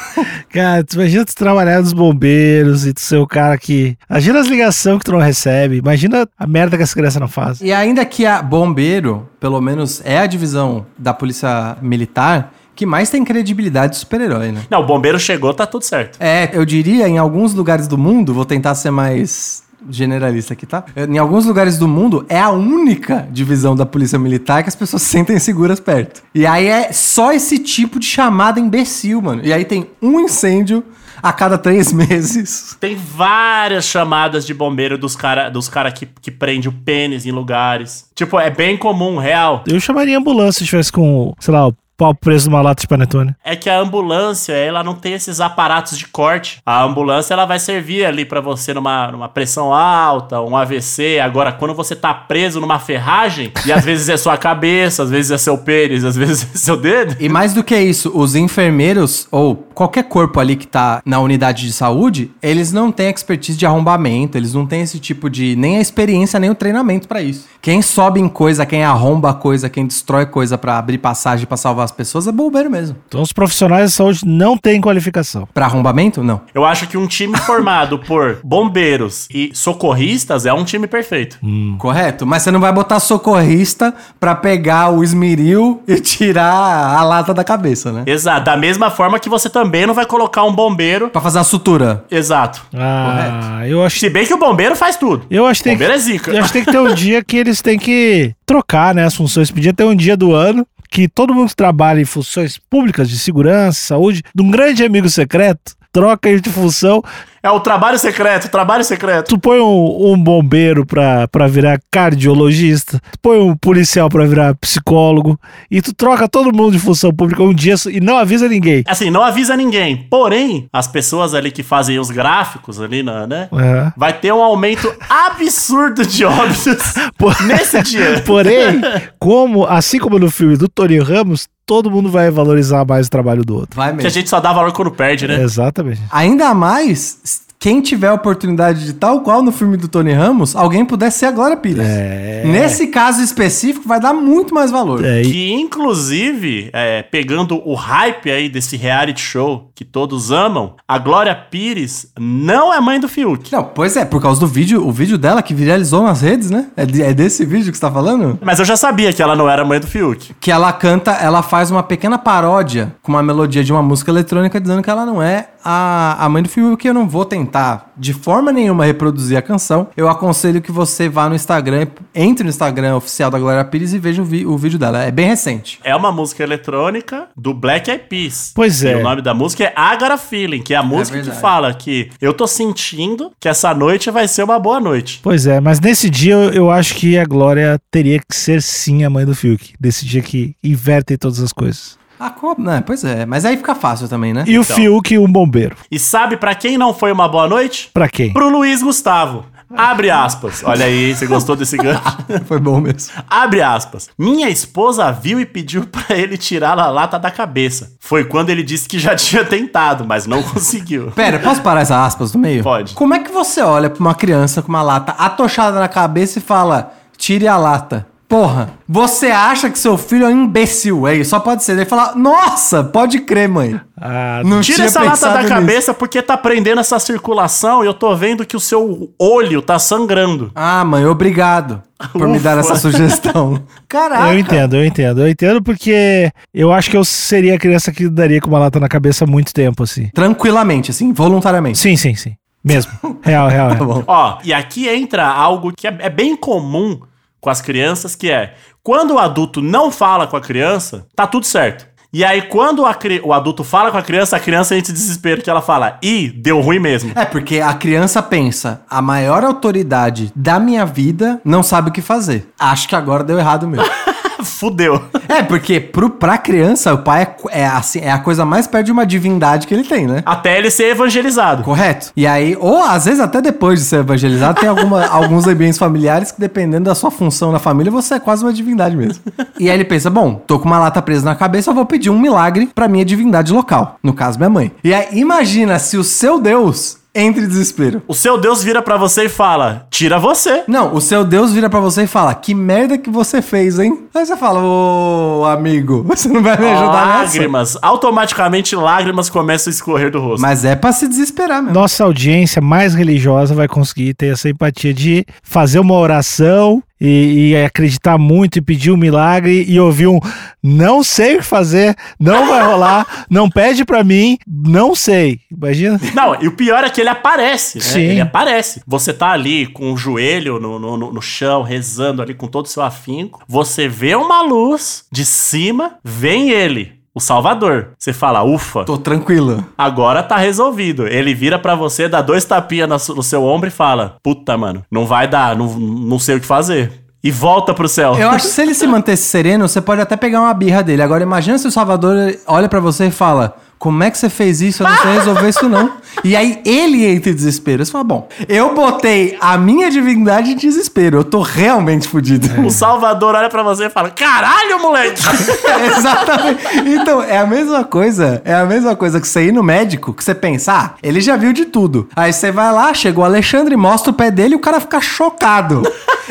Cara, 0.50 0.84
tu 0.84 0.96
imagina 0.96 1.24
tu 1.24 1.34
trabalhar 1.34 1.80
nos 1.80 1.92
bombeiros 1.94 2.84
e 2.86 2.92
tu 2.92 3.00
ser 3.00 3.16
o 3.16 3.26
cara 3.26 3.56
que. 3.56 3.96
Imagina 4.10 4.40
as 4.40 4.46
ligações 4.46 4.98
que 4.98 5.04
tu 5.06 5.12
não 5.12 5.18
recebe. 5.18 5.76
Imagina 5.78 6.28
a 6.38 6.46
merda 6.46 6.76
que 6.76 6.82
essa 6.82 6.94
criança 6.94 7.18
não 7.18 7.28
faz. 7.28 7.60
E 7.62 7.72
ainda 7.72 8.04
que 8.04 8.26
a 8.26 8.42
bombeiro, 8.42 9.26
pelo 9.40 9.58
menos 9.60 10.02
é 10.04 10.18
a 10.18 10.26
divisão 10.26 10.84
da 10.98 11.14
polícia 11.14 11.78
militar, 11.80 12.52
que 12.74 12.86
mais 12.86 13.10
tem 13.10 13.24
credibilidade 13.24 13.94
de 13.94 13.98
super-herói, 13.98 14.52
né? 14.52 14.62
Não, 14.70 14.80
o 14.80 14.86
bombeiro 14.86 15.18
chegou, 15.18 15.52
tá 15.52 15.66
tudo 15.66 15.82
certo. 15.82 16.16
É, 16.20 16.50
eu 16.52 16.64
diria, 16.64 17.08
em 17.08 17.18
alguns 17.18 17.54
lugares 17.54 17.86
do 17.86 17.98
mundo, 17.98 18.32
vou 18.32 18.44
tentar 18.44 18.74
ser 18.74 18.90
mais 18.90 19.62
generalista 19.90 20.52
aqui, 20.52 20.66
tá? 20.66 20.84
Em 20.96 21.18
alguns 21.18 21.44
lugares 21.44 21.78
do 21.78 21.88
mundo, 21.88 22.24
é 22.28 22.38
a 22.38 22.50
única 22.50 23.26
divisão 23.30 23.74
da 23.74 23.84
polícia 23.84 24.18
militar 24.18 24.62
que 24.62 24.68
as 24.68 24.76
pessoas 24.76 25.02
se 25.02 25.08
sentem 25.12 25.38
seguras 25.38 25.80
perto. 25.80 26.22
E 26.34 26.46
aí 26.46 26.66
é 26.66 26.92
só 26.92 27.32
esse 27.32 27.58
tipo 27.58 27.98
de 27.98 28.06
chamada 28.06 28.60
imbecil, 28.60 29.20
mano. 29.20 29.42
E 29.44 29.52
aí 29.52 29.64
tem 29.64 29.90
um 30.00 30.20
incêndio 30.20 30.84
a 31.22 31.32
cada 31.32 31.56
três 31.56 31.92
meses. 31.94 32.76
Tem 32.80 32.96
várias 32.96 33.84
chamadas 33.84 34.44
de 34.44 34.52
bombeiro 34.54 34.98
dos 34.98 35.14
cara, 35.16 35.48
dos 35.48 35.68
cara 35.68 35.90
que, 35.90 36.06
que 36.06 36.30
prende 36.30 36.68
o 36.68 36.72
pênis 36.72 37.26
em 37.26 37.30
lugares. 37.30 38.08
Tipo, 38.14 38.38
é 38.38 38.50
bem 38.50 38.76
comum, 38.76 39.18
real. 39.18 39.64
Eu 39.66 39.80
chamaria 39.80 40.18
ambulância 40.18 40.60
se 40.60 40.66
tivesse 40.66 40.92
com, 40.92 41.34
sei 41.38 41.54
lá, 41.54 41.68
o 41.68 41.74
pau 42.02 42.12
preso 42.12 42.50
numa 42.50 42.60
lata 42.60 42.80
de 42.80 42.88
panetone. 42.88 43.32
É 43.44 43.54
que 43.54 43.70
a 43.70 43.78
ambulância, 43.78 44.52
ela 44.52 44.82
não 44.82 44.94
tem 44.94 45.12
esses 45.12 45.40
aparatos 45.40 45.96
de 45.96 46.08
corte. 46.08 46.60
A 46.66 46.82
ambulância, 46.82 47.32
ela 47.32 47.46
vai 47.46 47.60
servir 47.60 48.04
ali 48.04 48.24
pra 48.24 48.40
você 48.40 48.74
numa, 48.74 49.12
numa 49.12 49.28
pressão 49.28 49.72
alta, 49.72 50.40
um 50.40 50.56
AVC. 50.56 51.20
Agora, 51.20 51.52
quando 51.52 51.74
você 51.74 51.94
tá 51.94 52.12
preso 52.12 52.60
numa 52.60 52.80
ferragem, 52.80 53.52
e 53.64 53.72
às 53.72 53.84
vezes 53.84 54.08
é 54.08 54.16
sua 54.16 54.36
cabeça, 54.36 55.04
às 55.04 55.10
vezes 55.10 55.30
é 55.30 55.38
seu 55.38 55.56
pênis, 55.56 56.04
às 56.04 56.16
vezes 56.16 56.48
é 56.52 56.58
seu 56.58 56.76
dedo. 56.76 57.16
E 57.20 57.28
mais 57.28 57.54
do 57.54 57.62
que 57.62 57.78
isso, 57.78 58.10
os 58.12 58.34
enfermeiros, 58.34 59.28
ou 59.30 59.54
qualquer 59.54 60.04
corpo 60.04 60.40
ali 60.40 60.56
que 60.56 60.66
tá 60.66 61.00
na 61.06 61.20
unidade 61.20 61.64
de 61.64 61.72
saúde, 61.72 62.32
eles 62.42 62.72
não 62.72 62.90
têm 62.90 63.10
expertise 63.10 63.56
de 63.56 63.64
arrombamento, 63.64 64.36
eles 64.36 64.54
não 64.54 64.66
têm 64.66 64.80
esse 64.80 64.98
tipo 64.98 65.30
de. 65.30 65.54
nem 65.54 65.78
a 65.78 65.80
experiência, 65.80 66.40
nem 66.40 66.50
o 66.50 66.54
treinamento 66.54 67.06
pra 67.06 67.22
isso. 67.22 67.46
Quem 67.60 67.80
sobe 67.80 68.18
em 68.18 68.28
coisa, 68.28 68.66
quem 68.66 68.82
arromba 68.82 69.32
coisa, 69.32 69.70
quem 69.70 69.86
destrói 69.86 70.26
coisa 70.26 70.58
pra 70.58 70.78
abrir 70.78 70.98
passagem 70.98 71.46
pra 71.46 71.56
salvar 71.56 71.84
as 71.84 71.91
pessoas 71.92 72.26
é 72.26 72.32
bombeiro 72.32 72.70
mesmo. 72.70 72.96
Então 73.08 73.22
os 73.22 73.32
profissionais 73.32 73.90
de 73.90 73.96
saúde 73.96 74.20
não 74.26 74.56
têm 74.56 74.80
qualificação. 74.80 75.48
Pra 75.52 75.66
arrombamento, 75.66 76.22
não. 76.22 76.40
Eu 76.54 76.64
acho 76.64 76.86
que 76.86 76.96
um 76.96 77.06
time 77.06 77.36
formado 77.38 77.98
por 78.06 78.38
bombeiros 78.42 79.28
e 79.32 79.50
socorristas 79.54 80.46
é 80.46 80.52
um 80.52 80.64
time 80.64 80.86
perfeito. 80.86 81.38
Correto? 81.78 82.26
Mas 82.26 82.42
você 82.42 82.50
não 82.50 82.60
vai 82.60 82.72
botar 82.72 83.00
socorrista 83.00 83.94
pra 84.18 84.34
pegar 84.34 84.90
o 84.90 85.02
esmeril 85.02 85.82
e 85.86 86.00
tirar 86.00 86.52
a 86.52 87.02
lata 87.04 87.32
da 87.34 87.44
cabeça, 87.44 87.92
né? 87.92 88.02
Exato. 88.06 88.44
Da 88.44 88.56
mesma 88.56 88.90
forma 88.90 89.18
que 89.18 89.28
você 89.28 89.48
também 89.48 89.86
não 89.86 89.94
vai 89.94 90.06
colocar 90.06 90.44
um 90.44 90.52
bombeiro. 90.52 91.08
Pra 91.10 91.20
fazer 91.20 91.38
a 91.38 91.44
sutura. 91.44 92.04
Exato. 92.10 92.62
Ah, 92.74 93.62
eu 93.66 93.84
acho 93.84 93.98
Se 93.98 94.08
bem 94.08 94.26
que 94.26 94.34
o 94.34 94.38
bombeiro 94.38 94.74
faz 94.76 94.96
tudo. 94.96 95.26
Eu 95.30 95.46
acho 95.46 95.62
que 95.62 95.70
Bombeiro 95.70 95.92
que, 95.92 95.98
é 95.98 96.02
zica. 96.02 96.30
eu 96.32 96.38
acho 96.38 96.48
que 96.48 96.52
tem 96.52 96.64
que 96.64 96.70
ter 96.72 96.78
um 96.78 96.94
dia 96.94 97.22
que 97.22 97.36
eles 97.36 97.60
têm 97.60 97.78
que 97.78 98.34
trocar, 98.46 98.94
né, 98.94 99.04
as 99.04 99.14
funções. 99.14 99.50
Podia 99.50 99.72
ter 99.72 99.84
um 99.84 99.94
dia 99.94 100.16
do 100.16 100.32
ano 100.32 100.66
que 100.92 101.08
todo 101.08 101.34
mundo 101.34 101.48
que 101.48 101.56
trabalha 101.56 102.02
em 102.02 102.04
funções 102.04 102.58
públicas 102.58 103.08
de 103.08 103.18
segurança, 103.18 103.80
saúde, 103.80 104.22
de 104.34 104.42
um 104.42 104.50
grande 104.50 104.84
amigo 104.84 105.08
secreto, 105.08 105.74
troca 105.92 106.40
de 106.40 106.50
função. 106.50 107.02
É 107.44 107.50
o 107.50 107.58
trabalho 107.58 107.98
secreto, 107.98 108.44
o 108.44 108.48
trabalho 108.48 108.84
secreto. 108.84 109.28
Tu 109.28 109.38
põe 109.38 109.58
um, 109.58 110.12
um 110.12 110.16
bombeiro 110.16 110.86
pra, 110.86 111.26
pra 111.26 111.48
virar 111.48 111.80
cardiologista, 111.90 113.00
tu 113.10 113.18
põe 113.20 113.38
um 113.40 113.56
policial 113.56 114.08
pra 114.08 114.24
virar 114.24 114.54
psicólogo, 114.54 115.38
e 115.68 115.82
tu 115.82 115.92
troca 115.92 116.28
todo 116.28 116.54
mundo 116.56 116.70
de 116.72 116.78
função 116.78 117.12
pública 117.12 117.42
um 117.42 117.52
dia 117.52 117.74
e 117.90 118.00
não 118.00 118.16
avisa 118.16 118.48
ninguém. 118.48 118.84
Assim, 118.86 119.10
não 119.10 119.22
avisa 119.24 119.56
ninguém. 119.56 120.06
Porém, 120.08 120.68
as 120.72 120.86
pessoas 120.86 121.34
ali 121.34 121.50
que 121.50 121.64
fazem 121.64 121.98
os 121.98 122.10
gráficos 122.12 122.80
ali, 122.80 123.02
na, 123.02 123.26
né? 123.26 123.48
É. 123.52 123.92
Vai 123.96 124.12
ter 124.12 124.32
um 124.32 124.40
aumento 124.40 124.92
absurdo 125.10 126.06
de 126.06 126.24
óbitos 126.24 126.94
Por- 127.18 127.42
nesse 127.42 127.82
dia. 127.82 128.22
Porém, 128.24 128.80
como, 129.18 129.66
assim 129.66 129.98
como 129.98 130.16
no 130.18 130.30
filme 130.30 130.56
do 130.56 130.68
Tony 130.68 130.98
Ramos, 131.00 131.48
todo 131.72 131.90
mundo 131.90 132.10
vai 132.10 132.30
valorizar 132.30 132.84
mais 132.84 133.06
o 133.06 133.10
trabalho 133.10 133.42
do 133.42 133.54
outro. 133.54 133.74
Vai 133.74 133.88
Que 133.88 133.92
a 133.94 133.96
mesmo. 133.96 134.10
gente 134.10 134.28
só 134.28 134.40
dá 134.40 134.52
valor 134.52 134.70
quando 134.74 134.90
perde, 134.90 135.26
né? 135.26 135.40
Exatamente. 135.42 136.02
Ainda 136.10 136.52
mais, 136.52 137.18
quem 137.62 137.80
tiver 137.80 138.08
a 138.08 138.14
oportunidade 138.14 138.84
de, 138.84 138.92
tal 138.92 139.20
qual 139.20 139.40
no 139.40 139.52
filme 139.52 139.76
do 139.76 139.86
Tony 139.86 140.12
Ramos, 140.12 140.56
alguém 140.56 140.84
puder 140.84 141.12
ser 141.12 141.26
a 141.26 141.30
Glória 141.30 141.56
Pires. 141.56 141.86
É. 141.86 142.42
Nesse 142.44 142.88
caso 142.88 143.22
específico, 143.22 143.86
vai 143.86 144.00
dar 144.00 144.12
muito 144.12 144.52
mais 144.52 144.68
valor. 144.72 145.04
É, 145.04 145.22
e- 145.22 145.30
Que, 145.30 145.52
inclusive, 145.52 146.70
é, 146.72 147.02
pegando 147.04 147.62
o 147.64 147.74
hype 147.74 148.28
aí 148.28 148.48
desse 148.48 148.76
reality 148.76 149.20
show 149.20 149.70
que 149.76 149.84
todos 149.84 150.32
amam, 150.32 150.74
a 150.88 150.98
Glória 150.98 151.36
Pires 151.36 152.08
não 152.18 152.74
é 152.74 152.80
mãe 152.80 152.98
do 152.98 153.08
Fiuk. 153.08 153.52
Não, 153.52 153.62
pois 153.62 153.96
é, 153.96 154.04
por 154.04 154.20
causa 154.20 154.40
do 154.40 154.46
vídeo, 154.48 154.84
o 154.84 154.90
vídeo 154.90 155.16
dela 155.16 155.40
que 155.40 155.54
viralizou 155.54 156.02
nas 156.02 156.20
redes, 156.20 156.50
né? 156.50 156.66
É, 156.76 156.84
de- 156.84 157.00
é 157.00 157.14
desse 157.14 157.44
vídeo 157.44 157.70
que 157.70 157.78
você 157.78 157.82
tá 157.86 157.92
falando? 157.92 158.40
Mas 158.42 158.58
eu 158.58 158.64
já 158.64 158.76
sabia 158.76 159.12
que 159.12 159.22
ela 159.22 159.36
não 159.36 159.48
era 159.48 159.64
mãe 159.64 159.78
do 159.78 159.86
Fiuk. 159.86 160.34
Que 160.40 160.50
ela 160.50 160.72
canta, 160.72 161.12
ela 161.12 161.44
faz 161.44 161.70
uma 161.70 161.84
pequena 161.84 162.18
paródia 162.18 162.92
com 163.02 163.12
uma 163.12 163.22
melodia 163.22 163.62
de 163.62 163.70
uma 163.72 163.82
música 163.84 164.10
eletrônica 164.10 164.60
dizendo 164.60 164.82
que 164.82 164.90
ela 164.90 165.06
não 165.06 165.22
é 165.22 165.46
a, 165.64 166.24
a 166.24 166.28
mãe 166.28 166.42
do 166.42 166.48
Fiuk. 166.48 166.84
Eu 166.84 166.92
não 166.94 167.08
vou 167.08 167.24
tentar 167.24 167.51
de 167.96 168.12
forma 168.12 168.52
nenhuma 168.52 168.84
reproduzir 168.84 169.36
a 169.36 169.42
canção. 169.42 169.88
Eu 169.96 170.08
aconselho 170.08 170.60
que 170.60 170.72
você 170.72 171.08
vá 171.08 171.28
no 171.28 171.34
Instagram, 171.34 171.86
entre 172.14 172.44
no 172.44 172.50
Instagram 172.50 172.96
oficial 172.96 173.30
da 173.30 173.38
Glória 173.38 173.64
Pires 173.64 173.92
e 173.92 173.98
veja 173.98 174.22
o, 174.22 174.24
vi- 174.24 174.46
o 174.46 174.56
vídeo 174.56 174.78
dela. 174.78 175.02
É 175.02 175.10
bem 175.10 175.26
recente. 175.26 175.78
É 175.84 175.94
uma 175.94 176.10
música 176.12 176.42
eletrônica 176.42 177.28
do 177.36 177.52
Black 177.54 177.90
Eyed 177.90 178.04
Peas. 178.08 178.52
Pois 178.54 178.82
é. 178.84 178.92
E 178.92 178.96
o 178.96 179.02
nome 179.02 179.22
da 179.22 179.34
música 179.34 179.64
é 179.64 179.72
Agora 179.76 180.16
Feeling, 180.18 180.62
que 180.62 180.74
é 180.74 180.76
a 180.76 180.82
música 180.82 181.16
que 181.18 181.22
verdade. 181.24 181.40
fala 181.40 181.74
que 181.74 182.10
eu 182.20 182.32
tô 182.34 182.46
sentindo 182.46 183.32
que 183.40 183.48
essa 183.48 183.74
noite 183.74 184.10
vai 184.10 184.26
ser 184.28 184.42
uma 184.42 184.58
boa 184.58 184.80
noite. 184.80 185.20
Pois 185.22 185.46
é, 185.46 185.60
mas 185.60 185.80
nesse 185.80 186.08
dia 186.08 186.34
eu, 186.34 186.50
eu 186.52 186.70
acho 186.70 186.94
que 186.94 187.18
a 187.18 187.24
Glória 187.24 187.78
teria 187.90 188.18
que 188.18 188.34
ser 188.36 188.62
sim 188.62 189.04
a 189.04 189.10
mãe 189.10 189.24
do 189.24 189.34
Fiuk. 189.34 189.74
Desse 189.78 190.04
dia 190.06 190.22
que 190.22 190.54
inverte 190.62 191.16
todas 191.16 191.40
as 191.40 191.52
coisas. 191.52 191.98
Ah, 192.24 192.30
como? 192.30 192.62
Né? 192.64 192.82
Pois 192.86 193.02
é, 193.02 193.26
mas 193.26 193.44
aí 193.44 193.56
fica 193.56 193.74
fácil 193.74 194.08
também, 194.08 194.32
né? 194.32 194.44
E 194.46 194.56
o 194.58 194.62
Então. 194.62 194.76
Fiuk, 194.76 195.18
um 195.18 195.30
bombeiro. 195.30 195.74
E 195.90 195.98
sabe 195.98 196.36
pra 196.36 196.54
quem 196.54 196.78
não 196.78 196.94
foi 196.94 197.10
uma 197.10 197.28
boa 197.28 197.48
noite? 197.48 197.90
Pra 197.92 198.08
quem? 198.08 198.32
Pro 198.32 198.48
Luiz 198.48 198.80
Gustavo. 198.82 199.44
Abre 199.74 200.10
aspas. 200.10 200.62
Olha 200.64 200.84
aí, 200.84 201.14
você 201.14 201.26
gostou 201.26 201.56
desse 201.56 201.78
gancho? 201.78 202.02
Foi 202.44 202.58
bom 202.60 202.78
mesmo. 202.78 203.10
Abre 203.26 203.62
aspas. 203.62 204.10
Minha 204.18 204.50
esposa 204.50 205.10
viu 205.10 205.40
e 205.40 205.46
pediu 205.46 205.86
pra 205.86 206.14
ele 206.14 206.36
tirar 206.36 206.78
a 206.78 206.90
lata 206.90 207.18
da 207.18 207.30
cabeça. 207.30 207.92
Foi 207.98 208.22
quando 208.24 208.50
ele 208.50 208.62
disse 208.62 208.86
que 208.86 208.98
já 208.98 209.16
tinha 209.16 209.46
tentado, 209.46 210.04
mas 210.04 210.26
não 210.26 210.42
conseguiu. 210.42 211.10
Pera, 211.12 211.38
posso 211.38 211.62
parar 211.62 211.80
essa 211.80 212.04
aspas 212.04 212.34
no 212.34 212.40
meio? 212.40 212.62
Pode. 212.62 212.92
Como 212.92 213.14
é 213.14 213.18
que 213.20 213.32
você 213.32 213.62
olha 213.62 213.88
pra 213.88 214.00
uma 214.00 214.14
criança 214.14 214.60
com 214.60 214.68
uma 214.68 214.82
lata 214.82 215.12
atochada 215.12 215.80
na 215.80 215.88
cabeça 215.88 216.38
e 216.38 216.42
fala, 216.42 216.92
tire 217.16 217.48
a 217.48 217.56
lata? 217.56 218.06
Porra, 218.32 218.70
você 218.88 219.26
acha 219.26 219.68
que 219.68 219.78
seu 219.78 219.98
filho 219.98 220.24
é 220.24 220.28
um 220.28 220.44
imbecil, 220.44 221.06
é 221.06 221.16
isso? 221.16 221.28
Só 221.28 221.38
pode 221.38 221.62
ser. 221.62 221.72
Ele 221.72 221.84
fala, 221.84 222.14
nossa, 222.14 222.82
pode 222.82 223.18
crer, 223.18 223.46
mãe. 223.46 223.78
Ah, 224.00 224.40
Não 224.42 224.62
Tira 224.62 224.76
tinha 224.76 224.86
essa 224.86 225.02
lata 225.02 225.28
da 225.28 225.36
nisso. 225.42 225.48
cabeça 225.50 225.92
porque 225.92 226.22
tá 226.22 226.34
prendendo 226.34 226.80
essa 226.80 226.98
circulação 226.98 227.84
e 227.84 227.86
eu 227.86 227.92
tô 227.92 228.16
vendo 228.16 228.46
que 228.46 228.56
o 228.56 228.60
seu 228.60 229.10
olho 229.18 229.60
tá 229.60 229.78
sangrando. 229.78 230.50
Ah, 230.54 230.82
mãe, 230.82 231.04
obrigado 231.04 231.82
por 232.14 232.26
me 232.26 232.38
dar 232.38 232.56
Ufa. 232.58 232.70
essa 232.72 232.80
sugestão. 232.80 233.62
Caraca. 233.86 234.32
eu 234.32 234.38
entendo, 234.38 234.76
eu 234.76 234.86
entendo. 234.86 235.20
Eu 235.20 235.28
entendo 235.28 235.62
porque 235.62 236.30
eu 236.54 236.72
acho 236.72 236.88
que 236.90 236.96
eu 236.96 237.04
seria 237.04 237.56
a 237.56 237.58
criança 237.58 237.92
que 237.92 238.08
daria 238.08 238.40
com 238.40 238.48
uma 238.48 238.58
lata 238.58 238.80
na 238.80 238.88
cabeça 238.88 239.24
há 239.24 239.28
muito 239.28 239.52
tempo, 239.52 239.82
assim. 239.82 240.08
Tranquilamente, 240.14 240.90
assim, 240.90 241.12
voluntariamente. 241.12 241.76
Sim, 241.76 241.96
sim, 241.98 242.14
sim. 242.14 242.32
Mesmo. 242.64 242.92
Real, 243.20 243.46
real. 243.48 243.68
Tá 243.72 243.74
real. 243.74 243.86
bom. 243.86 244.04
Ó, 244.06 244.38
e 244.42 244.54
aqui 244.54 244.88
entra 244.88 245.26
algo 245.28 245.70
que 245.70 245.86
é, 245.86 245.94
é 245.98 246.08
bem 246.08 246.34
comum 246.34 246.98
com 247.42 247.50
as 247.50 247.60
crianças, 247.60 248.14
que 248.14 248.30
é 248.30 248.54
quando 248.82 249.14
o 249.14 249.18
adulto 249.18 249.60
não 249.60 249.90
fala 249.90 250.26
com 250.26 250.36
a 250.36 250.40
criança, 250.40 251.06
tá 251.14 251.26
tudo 251.26 251.44
certo. 251.44 251.90
E 252.14 252.24
aí, 252.24 252.42
quando 252.42 252.84
a 252.84 252.96
o 253.24 253.32
adulto 253.32 253.64
fala 253.64 253.90
com 253.90 253.96
a 253.96 254.02
criança, 254.02 254.36
a 254.36 254.40
criança 254.40 254.76
entra 254.76 254.92
em 254.92 254.94
desespero 254.94 255.40
que 255.40 255.48
ela 255.48 255.62
fala, 255.62 255.98
ih, 256.02 256.28
deu 256.28 256.60
ruim 256.60 256.78
mesmo. 256.78 257.10
É, 257.16 257.24
porque 257.24 257.58
a 257.58 257.72
criança 257.72 258.22
pensa, 258.22 258.82
a 258.88 259.00
maior 259.00 259.42
autoridade 259.44 260.30
da 260.36 260.60
minha 260.60 260.84
vida 260.84 261.40
não 261.42 261.62
sabe 261.62 261.88
o 261.88 261.92
que 261.92 262.02
fazer. 262.02 262.52
Acho 262.58 262.86
que 262.86 262.94
agora 262.94 263.24
deu 263.24 263.38
errado 263.38 263.66
mesmo. 263.66 263.90
Fudeu. 264.44 265.02
é, 265.28 265.42
porque 265.42 265.80
pro, 265.80 266.10
pra 266.10 266.38
criança, 266.38 266.94
o 266.94 266.98
pai 266.98 267.22
é, 267.50 267.60
é, 267.62 267.66
assim, 267.66 268.00
é 268.00 268.10
a 268.10 268.18
coisa 268.18 268.44
mais 268.44 268.66
perto 268.66 268.86
de 268.86 268.92
uma 268.92 269.06
divindade 269.06 269.66
que 269.66 269.74
ele 269.74 269.84
tem, 269.84 270.06
né? 270.06 270.22
Até 270.24 270.58
ele 270.58 270.70
ser 270.70 270.90
evangelizado. 270.90 271.62
Correto? 271.62 272.12
E 272.16 272.26
aí, 272.26 272.56
ou 272.58 272.82
às 272.82 273.04
vezes 273.04 273.20
até 273.20 273.40
depois 273.40 273.80
de 273.80 273.86
ser 273.86 274.00
evangelizado, 274.00 274.60
tem 274.60 274.68
alguma, 274.68 275.06
alguns 275.08 275.46
ambientes 275.46 275.78
familiares 275.78 276.32
que, 276.32 276.40
dependendo 276.40 276.84
da 276.84 276.94
sua 276.94 277.10
função 277.10 277.52
na 277.52 277.58
família, 277.58 277.90
você 277.90 278.14
é 278.14 278.20
quase 278.20 278.44
uma 278.44 278.52
divindade 278.52 278.96
mesmo. 278.96 279.22
E 279.58 279.68
aí 279.68 279.76
ele 279.76 279.84
pensa: 279.84 280.10
bom, 280.10 280.34
tô 280.46 280.58
com 280.58 280.66
uma 280.66 280.78
lata 280.78 281.02
presa 281.02 281.24
na 281.24 281.34
cabeça, 281.34 281.70
eu 281.70 281.74
vou 281.74 281.86
pedir 281.86 282.10
um 282.10 282.18
milagre 282.18 282.70
pra 282.74 282.88
minha 282.88 283.04
divindade 283.04 283.52
local. 283.52 283.98
No 284.02 284.12
caso, 284.12 284.38
minha 284.38 284.50
mãe. 284.50 284.72
E 284.82 284.92
aí, 284.92 285.08
imagina 285.12 285.78
se 285.78 285.96
o 285.96 286.04
seu 286.04 286.40
Deus 286.40 287.01
entra 287.14 287.42
em 287.42 287.48
desespero. 287.48 288.02
O 288.08 288.14
seu 288.14 288.38
Deus 288.38 288.62
vira 288.62 288.80
pra 288.82 288.96
você 288.96 289.24
e 289.24 289.28
fala, 289.28 289.86
tira 289.90 290.18
você. 290.18 290.64
Não, 290.66 290.94
o 290.94 291.00
seu 291.00 291.24
Deus 291.24 291.52
vira 291.52 291.68
pra 291.68 291.80
você 291.80 292.02
e 292.04 292.06
fala: 292.06 292.34
Que 292.34 292.54
merda 292.54 292.98
que 292.98 293.10
você 293.10 293.42
fez, 293.42 293.78
hein? 293.78 294.06
Aí 294.14 294.24
você 294.26 294.36
fala: 294.36 294.60
Ô, 294.62 295.44
amigo, 295.44 296.02
você 296.08 296.28
não 296.28 296.42
vai 296.42 296.58
me 296.58 296.66
ajudar 296.66 297.06
nessa. 297.06 297.22
lágrimas. 297.34 297.78
Automaticamente 297.82 298.74
lágrimas 298.76 299.28
começam 299.30 299.70
a 299.70 299.74
escorrer 299.74 300.10
do 300.10 300.20
rosto. 300.20 300.40
Mas 300.42 300.64
é 300.64 300.74
pra 300.76 300.92
se 300.92 301.08
desesperar 301.08 301.62
mesmo. 301.62 301.74
Nossa 301.78 302.04
audiência 302.04 302.60
mais 302.60 302.94
religiosa 302.94 303.54
vai 303.54 303.68
conseguir 303.68 304.14
ter 304.14 304.32
essa 304.32 304.48
empatia 304.48 304.92
de 304.92 305.24
fazer 305.42 305.78
uma 305.78 305.94
oração 305.94 306.82
e, 307.02 307.50
e 307.50 307.56
acreditar 307.56 308.16
muito 308.16 308.58
e 308.58 308.62
pedir 308.62 308.90
um 308.92 308.96
milagre 308.96 309.64
e 309.68 309.78
ouvir 309.80 310.06
um 310.06 310.20
não 310.62 311.02
sei 311.02 311.34
o 311.34 311.38
que 311.38 311.44
fazer, 311.44 311.96
não 312.20 312.46
vai 312.46 312.62
rolar, 312.64 313.26
não 313.28 313.50
pede 313.50 313.84
pra 313.84 314.04
mim, 314.04 314.38
não 314.46 314.94
sei. 314.94 315.40
Imagina? 315.50 316.00
Não, 316.14 316.40
e 316.40 316.46
o 316.46 316.52
pior 316.52 316.84
é 316.84 316.88
que 316.90 317.00
ele 317.00 317.10
aparece, 317.10 317.78
né? 317.78 317.84
Sim. 317.84 318.00
Ele 318.00 318.20
aparece. 318.20 318.80
Você 318.86 319.12
tá 319.12 319.30
ali 319.32 319.66
com 319.66 319.92
o 319.92 319.96
joelho 319.96 320.60
no, 320.60 320.78
no, 320.78 320.96
no- 320.96 321.12
no 321.12 321.20
chão, 321.22 321.62
rezando 321.62 322.22
ali 322.22 322.32
com 322.34 322.46
todo 322.46 322.66
o 322.66 322.68
seu 322.68 322.82
afinco. 322.82 323.42
Você 323.48 323.88
vê 323.88 324.14
uma 324.14 324.40
luz 324.42 325.04
de 325.10 325.24
cima, 325.24 325.96
vem 326.04 326.50
ele, 326.50 326.92
o 327.14 327.20
Salvador. 327.20 327.90
Você 327.98 328.12
fala, 328.12 328.42
ufa, 328.42 328.84
Tô 328.84 328.96
tranquilo. 328.96 329.64
agora 329.76 330.22
tá 330.22 330.36
resolvido. 330.36 331.06
Ele 331.06 331.34
vira 331.34 331.58
pra 331.58 331.74
você, 331.74 332.08
dá 332.08 332.22
dois 332.22 332.44
tapinhas 332.44 333.08
no, 333.08 333.22
seu 333.22 333.44
ombro 333.44 333.68
e 333.68 333.72
fala, 333.72 334.16
puta, 334.22 334.56
mano, 334.56 334.84
não 334.90 335.06
vai 335.06 335.28
dar, 335.28 335.56
não, 335.56 335.66
não 335.78 336.18
sei 336.18 336.36
o 336.36 336.40
que 336.40 336.46
fazer. 336.46 336.92
E 337.24 337.30
volta 337.30 337.72
pro 337.72 337.88
céu. 337.88 338.16
Eu 338.16 338.30
acho 338.30 338.46
que 338.46 338.52
se 338.52 338.60
ele 338.62 338.74
se 338.74 338.84
mantesse 338.84 339.22
sereno, 339.22 339.68
você 339.68 339.80
pode 339.80 340.00
até 340.00 340.16
pegar 340.16 340.40
uma 340.40 340.52
birra 340.52 340.82
dele. 340.82 341.02
Agora 341.02 341.22
imagina 341.22 341.56
se 341.56 341.68
o 341.68 341.70
Salvador 341.70 342.16
olha 342.48 342.68
pra 342.68 342.80
você 342.80 343.06
e 343.06 343.10
fala: 343.12 343.54
Como 343.82 344.00
é 344.04 344.12
que 344.12 344.16
você 344.16 344.30
fez 344.30 344.60
isso? 344.60 344.84
Eu 344.84 344.88
não 344.88 344.96
sei 344.98 345.12
resolver 345.14 345.48
isso, 345.48 345.68
não. 345.68 345.94
E 346.22 346.36
aí 346.36 346.62
ele 346.64 347.04
entra 347.04 347.32
em 347.32 347.34
desespero. 347.34 347.84
Você 347.84 347.90
fala: 347.90 348.04
Bom, 348.04 348.28
eu 348.48 348.76
botei 348.76 349.36
a 349.40 349.58
minha 349.58 349.90
divindade 349.90 350.52
em 350.52 350.56
desespero. 350.56 351.18
Eu 351.18 351.24
tô 351.24 351.40
realmente 351.42 352.06
fudido. 352.06 352.48
O 352.64 352.70
Salvador 352.70 353.34
olha 353.34 353.48
pra 353.48 353.64
você 353.64 353.86
e 353.86 353.90
fala, 353.90 354.08
caralho, 354.10 354.80
moleque! 354.80 355.20
Exatamente. 355.98 356.62
Então, 356.86 357.24
é 357.24 357.38
a 357.38 357.46
mesma 357.46 357.82
coisa. 357.82 358.40
É 358.44 358.54
a 358.54 358.64
mesma 358.64 358.94
coisa 358.94 359.20
que 359.20 359.26
você 359.26 359.46
ir 359.48 359.52
no 359.52 359.64
médico, 359.64 360.14
que 360.14 360.22
você 360.22 360.32
pensa, 360.32 360.72
ah, 360.72 360.90
ele 361.02 361.20
já 361.20 361.34
viu 361.34 361.52
de 361.52 361.64
tudo. 361.64 362.08
Aí 362.14 362.32
você 362.32 362.52
vai 362.52 362.72
lá, 362.72 362.94
chegou 362.94 363.24
o 363.24 363.26
Alexandre, 363.26 363.76
mostra 363.76 364.12
o 364.12 364.14
pé 364.14 364.30
dele 364.30 364.54
e 364.54 364.56
o 364.56 364.60
cara 364.60 364.78
fica 364.78 365.00
chocado. 365.00 365.82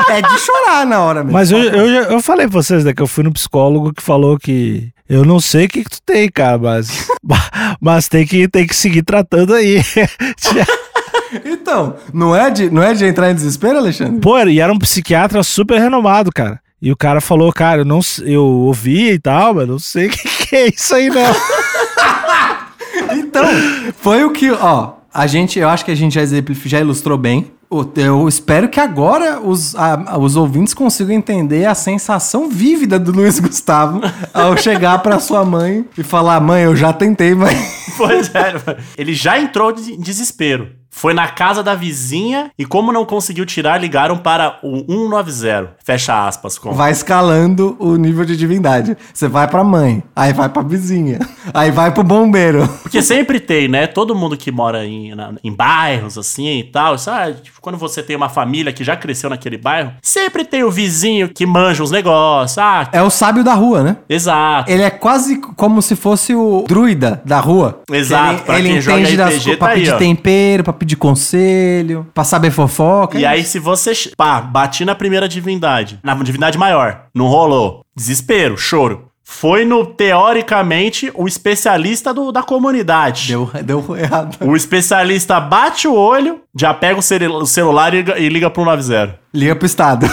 É 0.08 0.22
de 0.22 0.40
chorar 0.40 0.86
na 0.86 1.02
hora 1.02 1.20
mesmo. 1.22 1.34
Mas 1.34 1.52
eu, 1.52 1.60
eu, 1.60 1.86
eu 1.88 2.22
falei 2.22 2.48
pra 2.48 2.62
vocês 2.62 2.86
né, 2.86 2.94
que 2.94 3.02
eu 3.02 3.08
fui 3.08 3.26
no 3.26 3.34
psicólogo 3.34 3.94
que 3.94 4.02
falou 4.02 4.40
que 4.40 4.90
eu 5.12 5.26
não 5.26 5.42
sei 5.42 5.66
o 5.66 5.68
que, 5.68 5.84
que 5.84 5.90
tu 5.90 6.02
tem, 6.06 6.32
cara, 6.32 6.58
mas, 6.58 7.10
mas 7.82 8.08
tem, 8.08 8.26
que, 8.26 8.48
tem 8.48 8.66
que 8.66 8.74
seguir 8.74 9.04
tratando 9.04 9.54
aí. 9.54 9.82
Então, 11.46 11.96
não 12.14 12.36
é, 12.36 12.50
de, 12.50 12.70
não 12.70 12.84
é 12.84 12.94
de 12.94 13.06
entrar 13.06 13.32
em 13.32 13.36
desespero, 13.36 13.78
Alexandre? 13.78 14.20
Pô, 14.20 14.38
e 14.40 14.60
era 14.60 14.72
um 14.72 14.78
psiquiatra 14.78 15.42
super 15.44 15.80
renomado, 15.80 16.30
cara. 16.30 16.60
E 16.82 16.92
o 16.92 16.98
cara 16.98 17.22
falou, 17.22 17.54
cara, 17.54 17.82
eu, 17.82 17.86
não, 17.86 18.02
eu 18.26 18.44
ouvi 18.44 19.12
e 19.12 19.20
tal, 19.20 19.54
mas 19.54 19.66
não 19.66 19.80
sei 19.80 20.08
o 20.08 20.10
que, 20.10 20.28
que 20.48 20.56
é 20.58 20.68
isso 20.68 20.94
aí, 20.94 21.10
não. 21.10 21.22
Então, 23.18 23.46
foi 23.98 24.26
o 24.26 24.32
que, 24.32 24.52
ó, 24.52 24.96
a 25.14 25.26
gente, 25.26 25.58
eu 25.58 25.70
acho 25.70 25.86
que 25.86 25.92
a 25.92 25.96
gente 25.96 26.16
já, 26.16 26.22
já 26.66 26.80
ilustrou 26.82 27.18
bem. 27.18 27.50
Eu 27.96 28.28
espero 28.28 28.68
que 28.68 28.80
agora 28.80 29.40
os, 29.40 29.74
a- 29.76 30.18
os 30.20 30.36
ouvintes 30.36 30.74
consigam 30.74 31.16
entender 31.16 31.66
a 31.66 31.74
sensação 31.74 32.50
vívida 32.50 33.00
do 33.00 33.12
Luiz 33.14 33.40
Gustavo 33.40 34.02
ao 34.34 34.58
chegar 34.58 35.00
pra 35.00 35.20
sua 35.20 35.46
mãe 35.46 35.86
e 35.98 36.04
falar: 36.04 36.40
Mãe, 36.42 36.64
eu 36.64 36.76
já 36.76 36.92
tentei, 36.92 37.34
mas. 37.34 37.94
Pois 37.98 38.34
é, 38.36 38.56
ele 38.98 39.14
já 39.14 39.40
entrou 39.40 39.72
de- 39.72 39.94
em 39.94 40.00
desespero. 40.00 40.81
Foi 40.94 41.14
na 41.14 41.28
casa 41.30 41.64
da 41.64 41.74
vizinha 41.74 42.52
e, 42.60 42.66
como 42.66 42.92
não 42.92 43.06
conseguiu 43.06 43.46
tirar, 43.46 43.80
ligaram 43.80 44.18
para 44.18 44.60
o 44.62 44.80
190. 44.88 45.76
Fecha 45.84 46.28
aspas. 46.28 46.58
Com. 46.60 46.74
Vai 46.74 46.92
escalando 46.92 47.76
o 47.80 47.96
nível 47.96 48.26
de 48.26 48.36
divindade. 48.36 48.96
Você 49.14 49.28
vai 49.28 49.48
pra 49.48 49.64
mãe, 49.64 50.04
aí 50.16 50.34
vai 50.34 50.50
pra 50.50 50.62
vizinha, 50.62 51.20
aí 51.54 51.72
vai 51.72 51.92
pro 51.92 52.04
bombeiro. 52.04 52.68
Porque 52.84 53.02
sempre 53.02 53.40
tem, 53.40 53.68
né? 53.68 53.88
Todo 53.88 54.14
mundo 54.14 54.36
que 54.38 54.52
mora 54.52 54.86
em, 54.86 55.16
na- 55.16 55.34
em 55.44 55.52
bairros 55.54 56.18
assim 56.18 56.60
e 56.60 56.64
tal. 56.64 56.96
Isso, 56.96 57.10
ah, 57.10 57.32
tipo, 57.32 57.60
quando 57.62 57.78
você 57.78 58.04
tem 58.04 58.16
uma 58.16 58.30
família 58.30 58.74
que 58.74 58.84
já 58.84 58.96
cresceu 58.96 59.30
naquele 59.30 59.58
bairro, 59.58 59.94
sempre 60.02 60.44
tem 60.44 60.64
o 60.64 60.70
vizinho 60.72 61.30
que 61.30 61.46
manja 61.46 61.82
os 61.84 61.90
negócios. 61.92 62.58
Ah, 62.58 62.88
É 62.92 63.02
o 63.02 63.10
sábio 63.10 63.44
da 63.44 63.54
rua, 63.54 63.82
né? 63.82 63.98
exato. 64.10 64.70
Ele 64.70 64.84
é 64.84 64.90
quase 64.90 65.38
como 65.56 65.82
se 65.82 65.96
fosse 65.96 66.36
o 66.36 66.66
druida 66.68 67.22
da 67.26 67.40
rua. 67.40 67.82
Exato, 67.92 68.34
Ele, 68.34 68.42
pra 68.44 68.60
ele 68.60 68.82
joga 68.82 69.00
entende 69.00 69.18
das 69.18 69.34
RPG 69.36 69.44
coisas 69.58 69.60
tá 69.60 69.68
aí, 69.70 69.90
ó. 69.90 69.98
tempero, 69.98 70.64
pra 70.64 70.74
pedir 70.82 70.96
conselho, 70.96 72.08
pra 72.14 72.24
saber 72.24 72.50
fofoca. 72.52 73.20
E 73.20 73.24
é 73.24 73.28
aí, 73.28 73.42
isso. 73.42 73.52
se 73.52 73.60
você. 73.60 73.92
Pá, 74.18 74.42
bati 74.42 74.84
na 74.84 74.96
primeira 74.96 75.30
divindade. 75.30 76.00
Na 76.04 76.16
divindade 76.16 76.58
maior. 76.58 77.04
Não 77.14 77.28
rolou. 77.28 77.86
Desespero, 77.96 78.58
choro. 78.58 79.08
Foi 79.24 79.64
no, 79.64 79.86
teoricamente, 79.86 81.10
o 81.14 81.28
especialista 81.28 82.14
do- 82.14 82.32
da 82.32 82.44
comunidade. 82.44 83.28
Deu, 83.30 83.50
deu 83.64 83.96
errado. 83.96 84.36
O 84.42 84.56
especialista 84.56 85.40
bate 85.40 85.88
o 85.88 85.94
olho, 85.94 86.42
já 86.60 86.74
pega 86.74 87.00
o, 87.00 87.02
celu- 87.04 87.38
o 87.38 87.46
celular 87.46 87.94
e 87.94 87.98
liga, 87.98 88.20
e 88.20 88.28
liga 88.28 88.50
pro 88.50 88.66
90. 88.66 89.20
Liga 89.34 89.56
pro 89.56 89.66
Estado. 89.66 90.06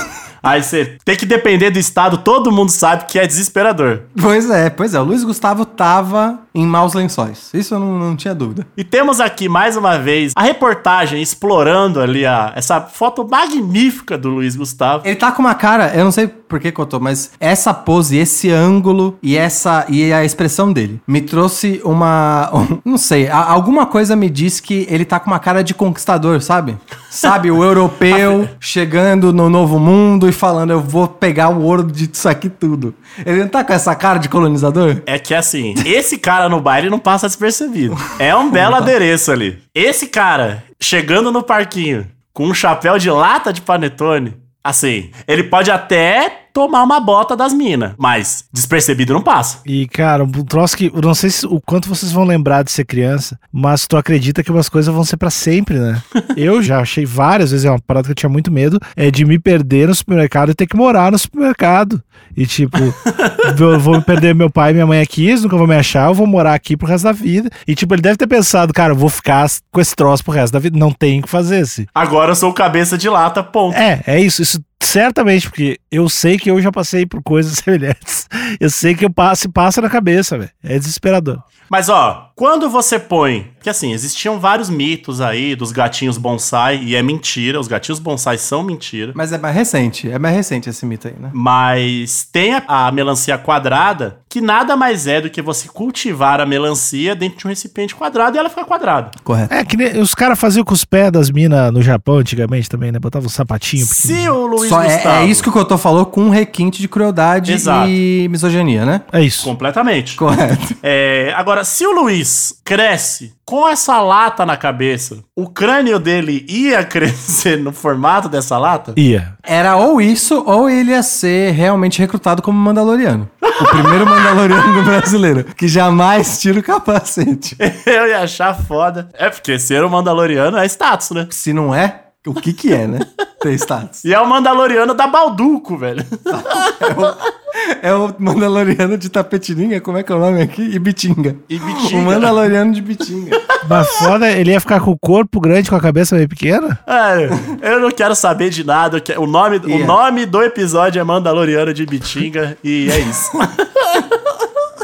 Aí 0.42 0.62
você 0.62 0.96
tem 1.04 1.16
que 1.16 1.26
depender 1.26 1.70
do 1.70 1.78
estado, 1.78 2.18
todo 2.18 2.52
mundo 2.52 2.70
sabe 2.70 3.04
que 3.06 3.18
é 3.18 3.26
desesperador. 3.26 4.00
pois 4.20 4.48
é, 4.50 4.70
pois 4.70 4.94
é. 4.94 5.00
O 5.00 5.04
Luiz 5.04 5.24
Gustavo 5.24 5.64
tava 5.64 6.38
em 6.54 6.66
maus 6.66 6.94
lençóis. 6.94 7.50
Isso 7.54 7.74
eu 7.74 7.78
não, 7.80 7.98
não 7.98 8.16
tinha 8.16 8.34
dúvida. 8.34 8.66
E 8.76 8.82
temos 8.84 9.20
aqui 9.20 9.48
mais 9.48 9.76
uma 9.76 9.98
vez 9.98 10.32
a 10.36 10.42
reportagem 10.42 11.20
explorando 11.22 12.00
ali 12.00 12.24
a, 12.26 12.52
essa 12.56 12.80
foto 12.80 13.26
magnífica 13.28 14.16
do 14.18 14.28
Luiz 14.30 14.56
Gustavo. 14.56 15.06
Ele 15.06 15.16
tá 15.16 15.30
com 15.32 15.42
uma 15.42 15.54
cara, 15.54 15.92
eu 15.94 16.04
não 16.04 16.12
sei 16.12 16.26
por 16.26 16.58
que 16.60 16.72
tô, 16.72 16.98
mas 16.98 17.32
essa 17.38 17.74
pose, 17.74 18.16
esse 18.16 18.50
ângulo 18.50 19.18
e 19.22 19.36
essa 19.36 19.84
e 19.88 20.12
a 20.12 20.24
expressão 20.24 20.72
dele 20.72 21.00
me 21.06 21.20
trouxe 21.20 21.80
uma, 21.84 22.50
um- 22.54 22.78
não 22.84 22.96
sei, 22.98 23.28
a- 23.28 23.50
alguma 23.50 23.84
coisa 23.86 24.16
me 24.16 24.30
diz 24.30 24.58
que 24.60 24.86
ele 24.88 25.04
tá 25.04 25.20
com 25.20 25.26
uma 25.30 25.38
cara 25.38 25.62
de 25.62 25.74
conquistador, 25.74 26.40
sabe? 26.40 26.76
Sabe, 27.10 27.50
o 27.50 27.62
europeu 27.64 28.48
chegando 28.60 29.32
no 29.32 29.48
novo 29.50 29.78
mundo 29.78 30.27
e 30.28 30.32
falando 30.32 30.70
eu 30.70 30.80
vou 30.80 31.08
pegar 31.08 31.48
o 31.48 31.62
ouro 31.62 31.82
disso 31.82 32.28
aqui 32.28 32.48
tudo. 32.48 32.94
Ele 33.24 33.40
não 33.40 33.48
tá 33.48 33.64
com 33.64 33.72
essa 33.72 33.94
cara 33.94 34.18
de 34.18 34.28
colonizador? 34.28 35.02
É 35.06 35.18
que 35.18 35.34
assim, 35.34 35.74
esse 35.84 36.18
cara 36.18 36.48
no 36.48 36.60
baile 36.60 36.90
não 36.90 36.98
passa 36.98 37.26
despercebido. 37.26 37.96
É 38.18 38.34
um 38.34 38.50
belo 38.50 38.74
adereço 38.74 39.32
ali. 39.32 39.58
Esse 39.74 40.06
cara 40.06 40.64
chegando 40.80 41.32
no 41.32 41.42
parquinho 41.42 42.06
com 42.32 42.46
um 42.46 42.54
chapéu 42.54 42.98
de 42.98 43.10
lata 43.10 43.52
de 43.52 43.60
panetone, 43.60 44.36
assim, 44.62 45.10
ele 45.26 45.42
pode 45.42 45.70
até 45.70 46.47
tomar 46.52 46.82
uma 46.82 47.00
bota 47.00 47.36
das 47.36 47.52
minas, 47.52 47.92
mas 47.98 48.44
despercebido 48.52 49.12
não 49.12 49.22
passa. 49.22 49.60
E, 49.66 49.86
cara, 49.88 50.24
um 50.24 50.30
troço 50.30 50.76
que. 50.76 50.90
Eu 50.94 51.00
não 51.00 51.14
sei 51.14 51.30
se, 51.30 51.46
o 51.46 51.60
quanto 51.60 51.88
vocês 51.88 52.12
vão 52.12 52.24
lembrar 52.24 52.62
de 52.62 52.70
ser 52.70 52.84
criança, 52.84 53.38
mas 53.52 53.86
tu 53.86 53.96
acredita 53.96 54.42
que 54.42 54.50
umas 54.50 54.68
coisas 54.68 54.92
vão 54.92 55.04
ser 55.04 55.16
pra 55.16 55.30
sempre, 55.30 55.78
né? 55.78 56.02
eu 56.36 56.62
já 56.62 56.80
achei 56.80 57.04
várias 57.04 57.50
vezes, 57.50 57.64
é 57.64 57.70
uma 57.70 57.80
parada 57.80 58.06
que 58.06 58.12
eu 58.12 58.16
tinha 58.16 58.30
muito 58.30 58.50
medo, 58.50 58.78
é 58.96 59.10
de 59.10 59.24
me 59.24 59.38
perder 59.38 59.88
no 59.88 59.94
supermercado 59.94 60.50
e 60.50 60.54
ter 60.54 60.66
que 60.66 60.76
morar 60.76 61.12
no 61.12 61.18
supermercado. 61.18 62.02
E, 62.36 62.46
tipo, 62.46 62.78
eu 63.58 63.80
vou 63.80 64.00
perder 64.02 64.34
meu 64.34 64.50
pai 64.50 64.70
e 64.70 64.74
minha 64.74 64.86
mãe 64.86 65.00
aqui, 65.00 65.26
eles 65.26 65.42
nunca 65.42 65.56
vão 65.56 65.66
me 65.66 65.74
achar, 65.74 66.08
eu 66.08 66.14
vou 66.14 66.26
morar 66.26 66.54
aqui 66.54 66.76
pro 66.76 66.86
resto 66.86 67.04
da 67.04 67.12
vida. 67.12 67.50
E, 67.66 67.74
tipo, 67.74 67.94
ele 67.94 68.02
deve 68.02 68.16
ter 68.16 68.26
pensado, 68.26 68.72
cara, 68.72 68.92
eu 68.92 68.96
vou 68.96 69.08
ficar 69.08 69.48
com 69.72 69.80
esse 69.80 69.94
troço 69.94 70.22
pro 70.22 70.32
resto 70.32 70.52
da 70.52 70.58
vida. 70.58 70.78
Não 70.78 70.92
tem 70.92 71.20
o 71.20 71.22
que 71.22 71.28
fazer, 71.28 71.62
assim. 71.62 71.86
Agora 71.94 72.30
eu 72.30 72.36
sou 72.36 72.52
cabeça 72.52 72.96
de 72.96 73.08
lata, 73.08 73.42
ponto. 73.42 73.76
É, 73.76 74.02
é 74.06 74.20
isso. 74.20 74.42
Isso 74.42 74.60
certamente, 74.82 75.48
porque 75.48 75.78
eu 75.90 76.08
sei 76.08 76.38
que 76.38 76.50
eu 76.50 76.60
já 76.60 76.70
passei 76.70 77.04
por 77.06 77.22
coisas 77.22 77.58
semelhantes. 77.64 78.28
Eu 78.60 78.70
sei 78.70 78.94
que 78.94 79.04
eu 79.04 79.10
passo, 79.10 79.50
passa 79.50 79.80
na 79.80 79.90
cabeça, 79.90 80.38
velho. 80.38 80.50
É 80.62 80.78
desesperador. 80.78 81.42
Mas 81.68 81.88
ó, 81.88 82.27
Quando 82.38 82.70
você 82.70 83.00
põe. 83.00 83.48
Porque 83.56 83.68
assim, 83.68 83.92
existiam 83.92 84.38
vários 84.38 84.70
mitos 84.70 85.20
aí 85.20 85.56
dos 85.56 85.72
gatinhos 85.72 86.16
bonsai, 86.16 86.80
e 86.84 86.94
é 86.94 87.02
mentira, 87.02 87.58
os 87.58 87.66
gatinhos 87.66 87.98
bonsai 87.98 88.38
são 88.38 88.62
mentira. 88.62 89.10
Mas 89.12 89.32
é 89.32 89.38
mais 89.38 89.52
recente, 89.56 90.08
é 90.08 90.20
mais 90.20 90.36
recente 90.36 90.70
esse 90.70 90.86
mito 90.86 91.08
aí, 91.08 91.14
né? 91.18 91.30
Mas 91.32 92.28
tem 92.32 92.54
a, 92.54 92.62
a 92.68 92.92
melancia 92.92 93.36
quadrada, 93.36 94.20
que 94.28 94.40
nada 94.40 94.76
mais 94.76 95.08
é 95.08 95.20
do 95.20 95.28
que 95.28 95.42
você 95.42 95.66
cultivar 95.66 96.40
a 96.40 96.46
melancia 96.46 97.16
dentro 97.16 97.38
de 97.38 97.46
um 97.46 97.50
recipiente 97.50 97.92
quadrado 97.96 98.36
e 98.36 98.38
ela 98.38 98.48
fica 98.48 98.64
quadrada. 98.64 99.10
Correto. 99.24 99.52
É 99.52 99.64
que 99.64 99.76
nem- 99.76 99.98
os 100.00 100.14
caras 100.14 100.38
faziam 100.38 100.64
com 100.64 100.72
os 100.72 100.84
pés 100.84 101.10
das 101.10 101.30
minas 101.32 101.72
no 101.72 101.82
Japão 101.82 102.18
antigamente 102.18 102.68
também, 102.68 102.92
né? 102.92 103.00
Botavam 103.00 103.26
um 103.26 103.30
sapatinho. 103.30 103.84
Se 103.84 104.28
o 104.28 104.46
Luiz 104.46 104.68
Só 104.68 104.80
é, 104.80 104.94
Gustavo... 104.94 105.16
é 105.16 105.26
isso 105.26 105.42
que 105.42 105.48
o 105.48 105.52
Cotô 105.52 105.76
falou 105.76 106.06
com 106.06 106.22
um 106.22 106.30
requinte 106.30 106.80
de 106.80 106.86
crueldade 106.86 107.52
Exato. 107.52 107.88
e 107.88 108.28
misoginia, 108.30 108.86
né? 108.86 109.00
É 109.12 109.20
isso. 109.20 109.42
Completamente. 109.42 110.14
Correto. 110.14 110.76
É, 110.80 111.32
agora, 111.36 111.64
se 111.64 111.84
o 111.84 111.90
Luiz 111.90 112.27
cresce 112.64 113.34
com 113.44 113.68
essa 113.68 114.00
lata 114.00 114.44
na 114.44 114.56
cabeça, 114.56 115.18
o 115.34 115.48
crânio 115.48 115.98
dele 115.98 116.44
ia 116.48 116.84
crescer 116.86 117.58
no 117.58 117.72
formato 117.72 118.28
dessa 118.28 118.58
lata? 118.58 118.92
Ia. 118.96 119.34
Era 119.42 119.76
ou 119.76 120.00
isso, 120.00 120.42
ou 120.46 120.68
ele 120.68 120.90
ia 120.90 121.02
ser 121.02 121.52
realmente 121.52 121.98
recrutado 121.98 122.42
como 122.42 122.58
Mandaloriano. 122.58 123.28
O 123.40 123.66
primeiro 123.66 124.04
Mandaloriano 124.06 124.74
do 124.74 124.82
brasileiro, 124.82 125.44
que 125.44 125.66
jamais 125.66 126.38
tira 126.38 126.60
o 126.60 126.62
capacete. 126.62 127.56
Eu 127.86 128.06
ia 128.06 128.20
achar 128.20 128.54
foda. 128.54 129.08
É 129.14 129.30
porque 129.30 129.58
ser 129.58 129.82
um 129.84 129.88
Mandaloriano 129.88 130.58
é 130.58 130.66
status, 130.66 131.10
né? 131.10 131.26
Se 131.30 131.52
não 131.52 131.74
é, 131.74 132.02
o 132.26 132.34
que 132.34 132.52
que 132.52 132.72
é, 132.72 132.86
né? 132.86 132.98
Ter 133.40 133.52
status. 133.54 134.04
E 134.04 134.12
é 134.12 134.20
o 134.20 134.28
Mandaloriano 134.28 134.94
da 134.94 135.06
Balduco, 135.06 135.76
velho. 135.76 136.04
É 137.82 137.92
o 137.92 138.14
Mandaloriano 138.18 138.96
de 138.96 139.08
Tapetininha, 139.08 139.80
como 139.80 139.98
é 139.98 140.02
que 140.02 140.12
é 140.12 140.14
o 140.14 140.18
nome 140.18 140.40
aqui? 140.42 140.62
Ibitinga. 140.62 141.34
Ibitinga. 141.48 141.96
O 141.96 142.02
Mandaloriano 142.02 142.72
de 142.72 142.80
Bitinga. 142.80 143.40
Mas 143.68 143.88
foda, 143.96 144.30
ele 144.30 144.52
ia 144.52 144.60
ficar 144.60 144.80
com 144.80 144.92
o 144.92 144.98
corpo 144.98 145.40
grande 145.40 145.68
com 145.68 145.74
a 145.74 145.80
cabeça 145.80 146.14
meio 146.14 146.28
pequena? 146.28 146.78
É, 146.86 147.72
eu 147.72 147.80
não 147.80 147.90
quero 147.90 148.14
saber 148.14 148.50
de 148.50 148.64
nada. 148.64 149.02
O 149.18 149.26
nome, 149.26 149.56
o 149.58 149.68
Yeah. 149.68 149.86
nome 149.86 150.26
do 150.26 150.42
episódio 150.42 151.00
é 151.00 151.04
Mandaloriano 151.04 151.74
de 151.74 151.84
Bitinga 151.84 152.56
e 152.62 152.88
é 152.90 152.98
isso. 153.00 153.30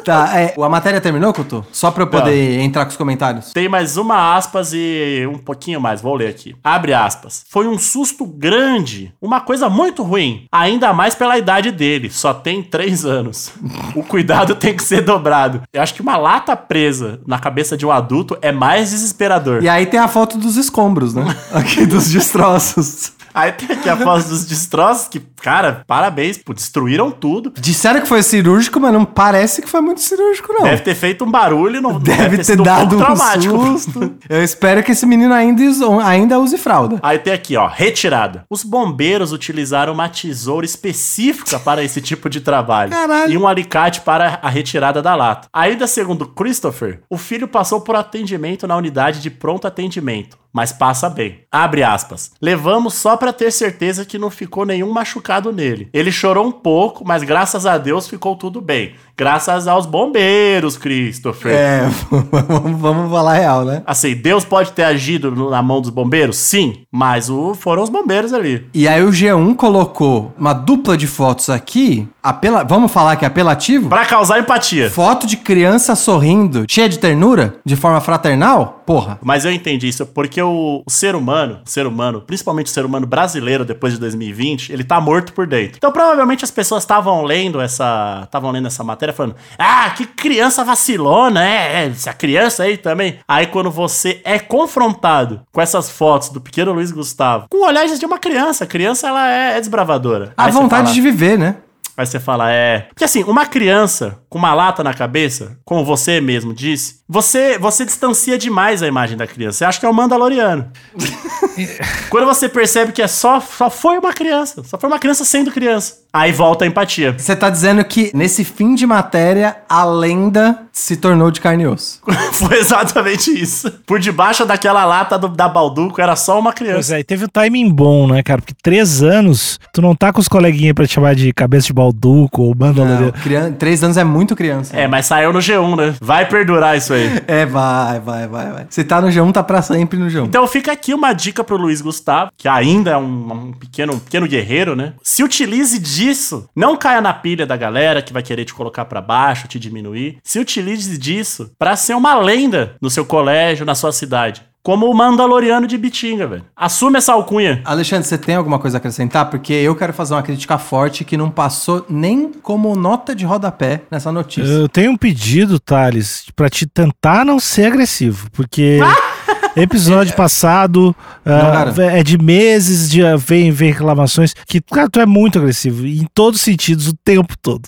Tá, 0.05 0.39
é, 0.39 0.55
a 0.61 0.69
matéria 0.69 1.01
terminou, 1.01 1.33
Couto? 1.33 1.65
Só 1.73 1.91
pra 1.91 2.03
eu 2.03 2.07
poder 2.07 2.61
entrar 2.61 2.85
com 2.85 2.91
os 2.91 2.97
comentários. 2.97 3.53
Tem 3.53 3.69
mais 3.69 3.97
uma 3.97 4.37
aspas 4.37 4.73
e 4.73 5.27
um 5.33 5.39
pouquinho 5.39 5.81
mais, 5.81 6.01
vou 6.01 6.15
ler 6.15 6.29
aqui. 6.29 6.55
Abre 6.63 6.93
aspas. 6.93 7.45
Foi 7.49 7.67
um 7.67 7.79
susto 7.79 8.27
grande, 8.27 9.13
uma 9.21 9.41
coisa 9.41 9.69
muito 9.69 10.03
ruim, 10.03 10.47
ainda 10.53 10.93
mais 10.93 11.15
pela 11.15 11.39
idade 11.39 11.71
dele, 11.71 12.11
só 12.11 12.35
tem 12.35 12.63
três 12.63 13.05
anos. 13.05 13.53
O 13.95 14.03
cuidado 14.03 14.55
tem 14.57 14.77
que 14.77 14.83
ser 14.83 15.03
dobrado. 15.03 15.63
Eu 15.73 15.83
acho 15.83 15.95
que 15.95 16.03
uma 16.03 16.17
lata 16.17 16.57
presa 16.57 17.21
na 17.27 17.39
cabeça 17.39 17.77
de 17.77 17.87
um 17.87 17.91
adulto 17.91 18.37
é 18.43 18.53
mais 18.53 18.91
desesperador. 18.91 19.63
E 19.63 19.69
aí 19.69 19.87
tem 19.87 20.01
a 20.01 20.09
foto 20.09 20.37
dos 20.39 20.57
escombros, 20.57 21.15
né? 21.15 21.25
Aqui 21.53 21.87
dos 21.87 22.11
destroços. 22.11 23.13
Aí 23.35 23.51
tem 23.51 23.77
aqui 23.77 23.89
a 23.89 23.97
foto 23.97 24.29
dos 24.29 24.47
destroços 24.47 25.09
que, 25.09 25.21
cara, 25.45 25.85
parabéns, 25.87 26.39
pô, 26.39 26.55
destruíram 26.55 27.11
tudo. 27.11 27.53
Disseram 27.61 28.01
que 28.01 28.09
foi 28.09 28.23
cirúrgico, 28.23 28.81
mas 28.81 28.91
não 28.95 29.05
parece 29.05 29.61
que 29.61 29.69
foi 29.69 29.83
muito 29.83 30.01
cirúrgico, 30.01 30.51
não. 30.55 30.63
Deve 30.63 30.81
ter 30.81 30.95
feito 30.95 31.23
um 31.23 31.31
barulho, 31.31 31.83
não 31.83 32.01
Deve 32.01 32.39
ter 32.39 32.45
sido 32.45 32.63
dado 32.63 32.97
um 32.97 33.15
susto. 33.15 34.15
Eu 34.27 34.43
espero 34.43 34.83
que 34.83 34.93
esse 34.93 35.05
menino 35.05 35.35
ainda, 35.35 35.63
ainda 36.03 36.39
use 36.39 36.57
fralda. 36.57 36.99
Aí 37.03 37.19
tem 37.19 37.35
aqui, 37.35 37.59
ó, 37.59 37.67
retirada. 37.67 38.45
Os 38.49 38.65
bombeiros 38.65 39.33
utilizaram 39.33 39.93
uma 39.93 40.09
tesoura 40.09 40.65
específica 40.65 41.61
para 41.61 41.85
esse 41.85 42.01
tipo 42.01 42.31
de 42.31 42.41
trabalho. 42.41 42.93
Caralho. 42.93 43.31
E 43.31 43.37
um 43.37 43.47
alicate 43.47 44.01
para 44.01 44.39
a 44.41 44.49
retirada 44.49 45.03
da 45.03 45.15
lata. 45.15 45.47
Ainda 45.53 45.87
segundo 45.87 46.27
Christopher, 46.27 47.03
o 47.11 47.19
filho 47.19 47.47
passou 47.47 47.83
por 47.83 47.97
atendimento 47.97 48.67
na 48.67 48.77
unidade 48.79 49.21
de 49.21 49.29
pronto 49.29 49.67
atendimento, 49.67 50.39
mas 50.51 50.73
passa 50.73 51.11
bem. 51.11 51.41
Abre 51.53 51.83
aspas. 51.83 52.31
Levamos 52.41 52.95
só 52.95 53.17
para 53.17 53.33
ter 53.33 53.51
certeza 53.51 54.07
que 54.07 54.19
não 54.19 54.31
ficou 54.31 54.65
nenhum 54.65 54.91
machucado 54.91 55.34
nele. 55.53 55.89
Ele 55.93 56.11
chorou 56.11 56.47
um 56.47 56.53
pouco, 56.53 57.05
mas 57.05 57.23
graças 57.23 57.67
a 57.67 57.79
Deus 57.79 58.09
ficou 58.09 58.37
tudo 58.37 58.61
bem. 58.61 58.95
Graças 59.17 59.69
aos 59.69 59.87
bombeiros, 59.87 60.77
Christopher. 60.77 61.53
É, 61.53 61.91
vamos, 62.11 62.81
vamos 62.81 63.11
falar 63.13 63.35
real, 63.35 63.65
né? 63.65 63.83
Assim, 63.87 64.15
Deus 64.15 64.45
pode 64.45 64.73
ter 64.73 64.83
agido 64.83 65.31
na 65.51 65.63
mão 65.63 65.81
dos 65.81 65.91
bombeiros? 65.91 66.37
Sim, 66.37 66.83
mas 66.91 67.31
o, 67.31 67.55
foram 67.55 67.83
os 67.83 67.89
bombeiros 67.89 68.33
ali. 68.33 68.67
E 68.75 68.89
aí 68.89 69.03
o 69.05 69.11
G1 69.11 69.55
colocou 69.55 70.33
uma 70.37 70.53
dupla 70.53 70.97
de 70.97 71.07
fotos 71.07 71.49
aqui, 71.49 72.09
apela... 72.21 72.65
vamos 72.65 72.91
falar 72.91 73.15
que 73.15 73.25
é 73.25 73.29
apelativo? 73.29 73.89
Pra 73.89 74.05
causar 74.05 74.41
empatia. 74.41 74.91
Foto 74.91 75.29
de 75.29 75.37
criança 75.37 75.95
sorrindo, 75.95 76.65
cheia 76.69 76.89
de 76.89 76.99
ternura, 76.99 77.57
de 77.65 77.77
forma 77.77 78.01
fraternal? 78.01 78.83
Porra. 78.85 79.19
Mas 79.23 79.45
eu 79.45 79.53
entendi 79.53 79.89
isso 79.89 80.05
porque 80.07 80.43
o, 80.43 80.83
o 80.85 80.91
ser 80.91 81.15
humano, 81.15 81.61
o 81.65 81.71
ser 81.71 81.87
humano, 81.87 82.21
principalmente 82.21 82.67
o 82.67 82.71
ser 82.71 82.85
humano 82.85 83.07
brasileiro 83.07 83.65
depois 83.65 83.93
de 83.95 84.01
2020, 84.01 84.73
ele 84.73 84.85
tá 84.85 85.01
morto 85.01 85.33
por 85.33 85.47
dentro. 85.47 85.77
Então 85.77 85.93
provavelmente 85.93 86.45
as 86.45 86.51
pessoas 86.51 86.83
estavam 86.83 87.23
lendo 87.23 87.61
essa, 87.61 88.23
estavam 88.25 88.51
lendo 88.51 88.67
essa 88.67 88.83
matéria 88.85 89.04
falando: 89.13 89.37
"Ah, 89.59 89.91
que 89.91 90.07
criança 90.07 90.65
vacilona, 90.65 91.45
é, 91.47 91.85
é, 91.85 91.87
essa 91.87 92.13
criança 92.13 92.63
aí 92.65 92.77
também". 92.77 93.19
Aí 93.29 93.47
quando 93.47 93.71
você 93.71 94.21
é 94.25 94.39
confrontado 94.39 95.43
com 95.53 95.61
essas 95.61 95.91
fotos 95.91 96.29
do 96.31 96.41
pequeno 96.41 96.73
Luiz 96.73 96.91
Gustavo, 96.91 97.47
com 97.51 97.65
olhares 97.67 97.99
de 97.99 98.07
uma 98.07 98.19
criança, 98.19 98.65
a 98.65 98.67
criança 98.67 99.09
ela 99.09 99.31
é, 99.31 99.57
é 99.57 99.61
desbravadora. 99.61 100.33
A 100.37 100.47
Aí 100.47 100.53
vontade 100.53 100.85
fala- 100.85 100.95
de 100.95 101.01
viver, 101.01 101.39
né? 101.39 101.57
Aí 101.97 102.05
você 102.05 102.19
fala, 102.19 102.51
é. 102.51 102.87
Porque 102.89 103.05
assim, 103.05 103.23
uma 103.23 103.47
criança 103.47 104.19
com 104.29 104.37
uma 104.37 104.53
lata 104.53 104.83
na 104.83 104.93
cabeça, 104.93 105.57
como 105.65 105.85
você 105.85 106.21
mesmo 106.21 106.53
disse, 106.53 106.97
você, 107.09 107.57
você 107.57 107.85
distancia 107.85 108.37
demais 108.37 108.83
a 108.83 108.89
imagem 108.89 109.17
da 109.17 109.29
criança. 109.29 109.59
Você 109.59 109.65
acha 109.65 109.79
que 109.79 109.87
é 109.87 109.89
um 109.89 109.93
Mandaloriano. 109.93 110.73
Quando 112.11 112.27
você 112.27 112.49
percebe 112.49 112.91
que 112.91 113.01
é 113.01 113.07
só, 113.07 113.39
só 113.41 113.71
foi 113.71 113.97
uma 113.99 114.13
criança, 114.13 114.63
só 114.65 114.77
foi 114.77 114.89
uma 114.89 114.99
criança 114.99 115.25
sendo 115.25 115.53
criança. 115.53 115.99
Aí 116.15 116.31
volta 116.31 116.65
a 116.65 116.69
empatia. 116.69 117.13
Você 117.19 117.35
tá 117.35 117.51
dizendo 117.51 117.85
que 117.85 118.13
nesse 118.15 118.45
fim 118.45 118.77
de 118.77 118.87
matéria, 118.87 119.57
a 119.69 119.85
lenda 119.85 120.61
se 120.73 120.97
tornou 120.97 121.29
de 121.31 121.41
carne 121.41 121.65
e 121.65 121.67
osso. 121.67 122.01
foi 122.35 122.59
exatamente 122.59 123.31
isso. 123.33 123.69
Por 123.85 123.99
debaixo 123.99 124.47
daquela 124.47 124.85
lata 124.85 125.19
do- 125.19 125.29
da 125.29 125.49
Balduco 125.49 126.01
era 126.01 126.15
só 126.15 126.39
uma 126.39 126.53
Pois 126.53 126.59
criança. 126.69 126.97
é, 126.97 127.01
e 127.01 127.05
teve 127.05 127.25
um 127.25 127.29
timing 127.29 127.69
bom, 127.69 128.07
né, 128.07 128.23
cara? 128.23 128.41
Porque 128.41 128.55
três 128.63 129.03
anos, 129.03 129.59
tu 129.73 129.83
não 129.83 129.95
tá 129.95 130.13
com 130.13 130.21
os 130.21 130.29
coleguinhas 130.29 130.73
pra 130.75 130.87
te 130.87 130.93
chamar 130.95 131.17
de 131.17 131.33
cabeça 131.33 131.67
de 131.67 131.73
balduco 131.73 132.43
ou 132.43 132.55
mandaloriano. 132.57 133.13
crian- 133.13 133.53
Três 133.53 133.83
anos 133.83 133.97
é 133.97 134.05
muito 134.05 134.37
criança. 134.37 134.77
É, 134.77 134.87
mas 134.87 135.07
saiu 135.07 135.33
no 135.33 135.41
G1, 135.41 135.77
né? 135.77 135.95
Vai 136.01 136.29
perdurar 136.29 136.77
isso 136.77 136.93
aí. 136.93 137.23
É, 137.27 137.45
vai, 137.45 137.99
vai, 137.99 138.29
vai, 138.29 138.53
vai. 138.53 138.67
Se 138.71 138.85
tá 138.85 139.01
no 139.01 139.09
G1, 139.09 139.33
tá 139.33 139.43
pra 139.43 139.63
sempre 139.63 139.99
no 139.99 140.07
G1. 140.07 140.27
Então 140.27 140.47
fica 140.47 140.71
aqui 140.71 140.95
uma 140.95 141.13
dica 141.13 141.43
pro 141.43 141.57
Luiz 141.57 141.81
Gustavo, 141.81 142.31
que 142.39 142.47
ainda 142.49 142.93
é 142.93 142.97
um, 142.97 143.33
um 143.33 143.53
pequeno, 143.53 143.95
um 143.95 143.99
pequeno 143.99 144.29
guerreiro, 144.29 144.77
né? 144.77 144.93
Se 145.03 145.23
utilize 145.25 145.79
disso. 146.05 146.49
Não 146.55 146.77
caia 146.77 147.01
na 147.01 147.15
pilha 147.15 147.47
da 147.47 147.57
galera 147.57 148.03
que 148.03 148.13
vai 148.13 148.23
querer 148.23 148.45
te 148.45 148.53
colocar 148.53 148.85
pra 148.85 149.01
baixo, 149.01 149.49
te 149.49 149.59
diminuir. 149.59 150.19
Se 150.23 150.39
utilize 150.39 150.99
disso 150.99 151.51
pra 151.59 151.77
ser 151.77 151.95
uma 151.95 152.15
lenda 152.15 152.77
no 152.81 152.91
seu 152.91 153.07
colégio, 153.07 153.65
na 153.65 153.75
sua 153.75 153.93
cidade. 153.93 154.43
Como 154.63 154.91
o 154.91 154.95
Mandaloriano 154.95 155.67
de 155.67 155.77
Bitinga, 155.77 156.27
velho. 156.27 156.45
Assume 156.57 156.97
essa 156.97 157.13
alcunha. 157.13 157.61
Alexandre, 157.67 158.09
você 158.09 158.17
tem 158.17 158.35
alguma 158.35 158.59
coisa 158.59 158.77
a 158.77 158.79
acrescentar? 158.79 159.29
Porque 159.29 159.53
eu 159.53 159.77
quero 159.77 159.93
fazer 159.93 160.15
uma 160.15 160.23
crítica 160.23 160.57
forte 160.57 161.05
que 161.05 161.19
não 161.19 161.31
passou 161.31 161.85
nem 161.87 162.33
como 162.33 162.75
nota 162.75 163.15
de 163.15 163.27
rodapé 163.27 163.83
nessa 163.91 164.11
notícia. 164.11 164.51
Eu 164.51 164.67
tenho 164.67 164.93
um 164.93 164.97
pedido, 164.97 165.61
Thales, 165.61 166.25
pra 166.35 166.49
te 166.49 166.67
tentar 166.67 167.27
não 167.27 167.39
ser 167.39 167.67
agressivo, 167.67 168.31
porque 168.31 168.79
episódio 169.57 170.15
passado 170.15 170.95
ah, 171.25 171.51
garanto. 171.51 171.81
é 171.81 172.03
de 172.03 172.19
meses 172.19 172.91
de 172.91 173.01
vem, 173.17 173.51
vem 173.51 173.71
reclamações 173.71 174.35
que, 174.47 174.61
cara, 174.61 174.89
tu 174.89 175.01
é 175.01 175.07
muito 175.07 175.39
agressivo, 175.39 175.87
em 175.87 176.07
todos 176.13 176.41
os 176.41 176.45
sentidos, 176.45 176.89
o 176.89 176.97
tempo 177.05 177.35
todo. 177.41 177.63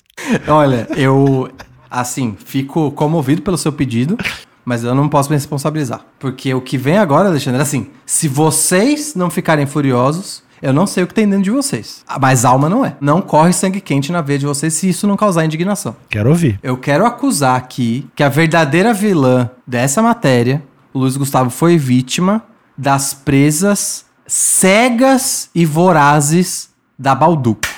Olha, 0.49 0.88
eu, 0.96 1.51
assim, 1.90 2.37
fico 2.44 2.90
comovido 2.92 3.42
pelo 3.42 3.59
seu 3.59 3.72
pedido, 3.72 4.16
mas 4.64 4.83
eu 4.83 4.94
não 4.94 5.09
posso 5.09 5.31
me 5.31 5.37
responsabilizar. 5.37 6.01
Porque 6.18 6.53
o 6.53 6.61
que 6.61 6.77
vem 6.77 6.99
agora, 6.99 7.29
Alexandre, 7.29 7.61
é 7.61 7.62
assim, 7.62 7.88
se 8.05 8.29
vocês 8.29 9.14
não 9.14 9.31
ficarem 9.31 9.66
furiosos, 9.66 10.42
eu 10.61 10.72
não 10.72 10.87
sei 10.87 11.05
o 11.05 11.07
que 11.07 11.14
tem 11.14 11.29
dentro 11.29 11.44
de 11.44 11.51
vocês. 11.51 12.03
Mas 12.20 12.44
alma 12.44 12.68
não 12.68 12.85
é. 12.85 12.96
Não 13.01 13.20
corre 13.20 13.53
sangue 13.53 13.81
quente 13.81 14.11
na 14.11 14.20
veia 14.20 14.38
de 14.38 14.46
vocês 14.46 14.72
se 14.75 14.88
isso 14.88 15.07
não 15.07 15.16
causar 15.16 15.44
indignação. 15.44 15.94
Quero 16.09 16.31
ouvir. 16.31 16.59
Eu 16.62 16.77
quero 16.77 17.05
acusar 17.05 17.57
aqui 17.57 18.07
que 18.16 18.22
a 18.22 18.29
verdadeira 18.29 18.92
vilã 18.92 19.51
dessa 19.66 20.03
matéria, 20.03 20.62
Luiz 20.96 21.16
Gustavo, 21.16 21.50
foi 21.50 21.76
vítima 21.76 22.42
das 22.76 23.12
presas 23.12 24.06
cegas 24.26 25.50
e 25.54 25.64
vorazes 25.64 26.70
da 26.98 27.14
Balduco. 27.14 27.68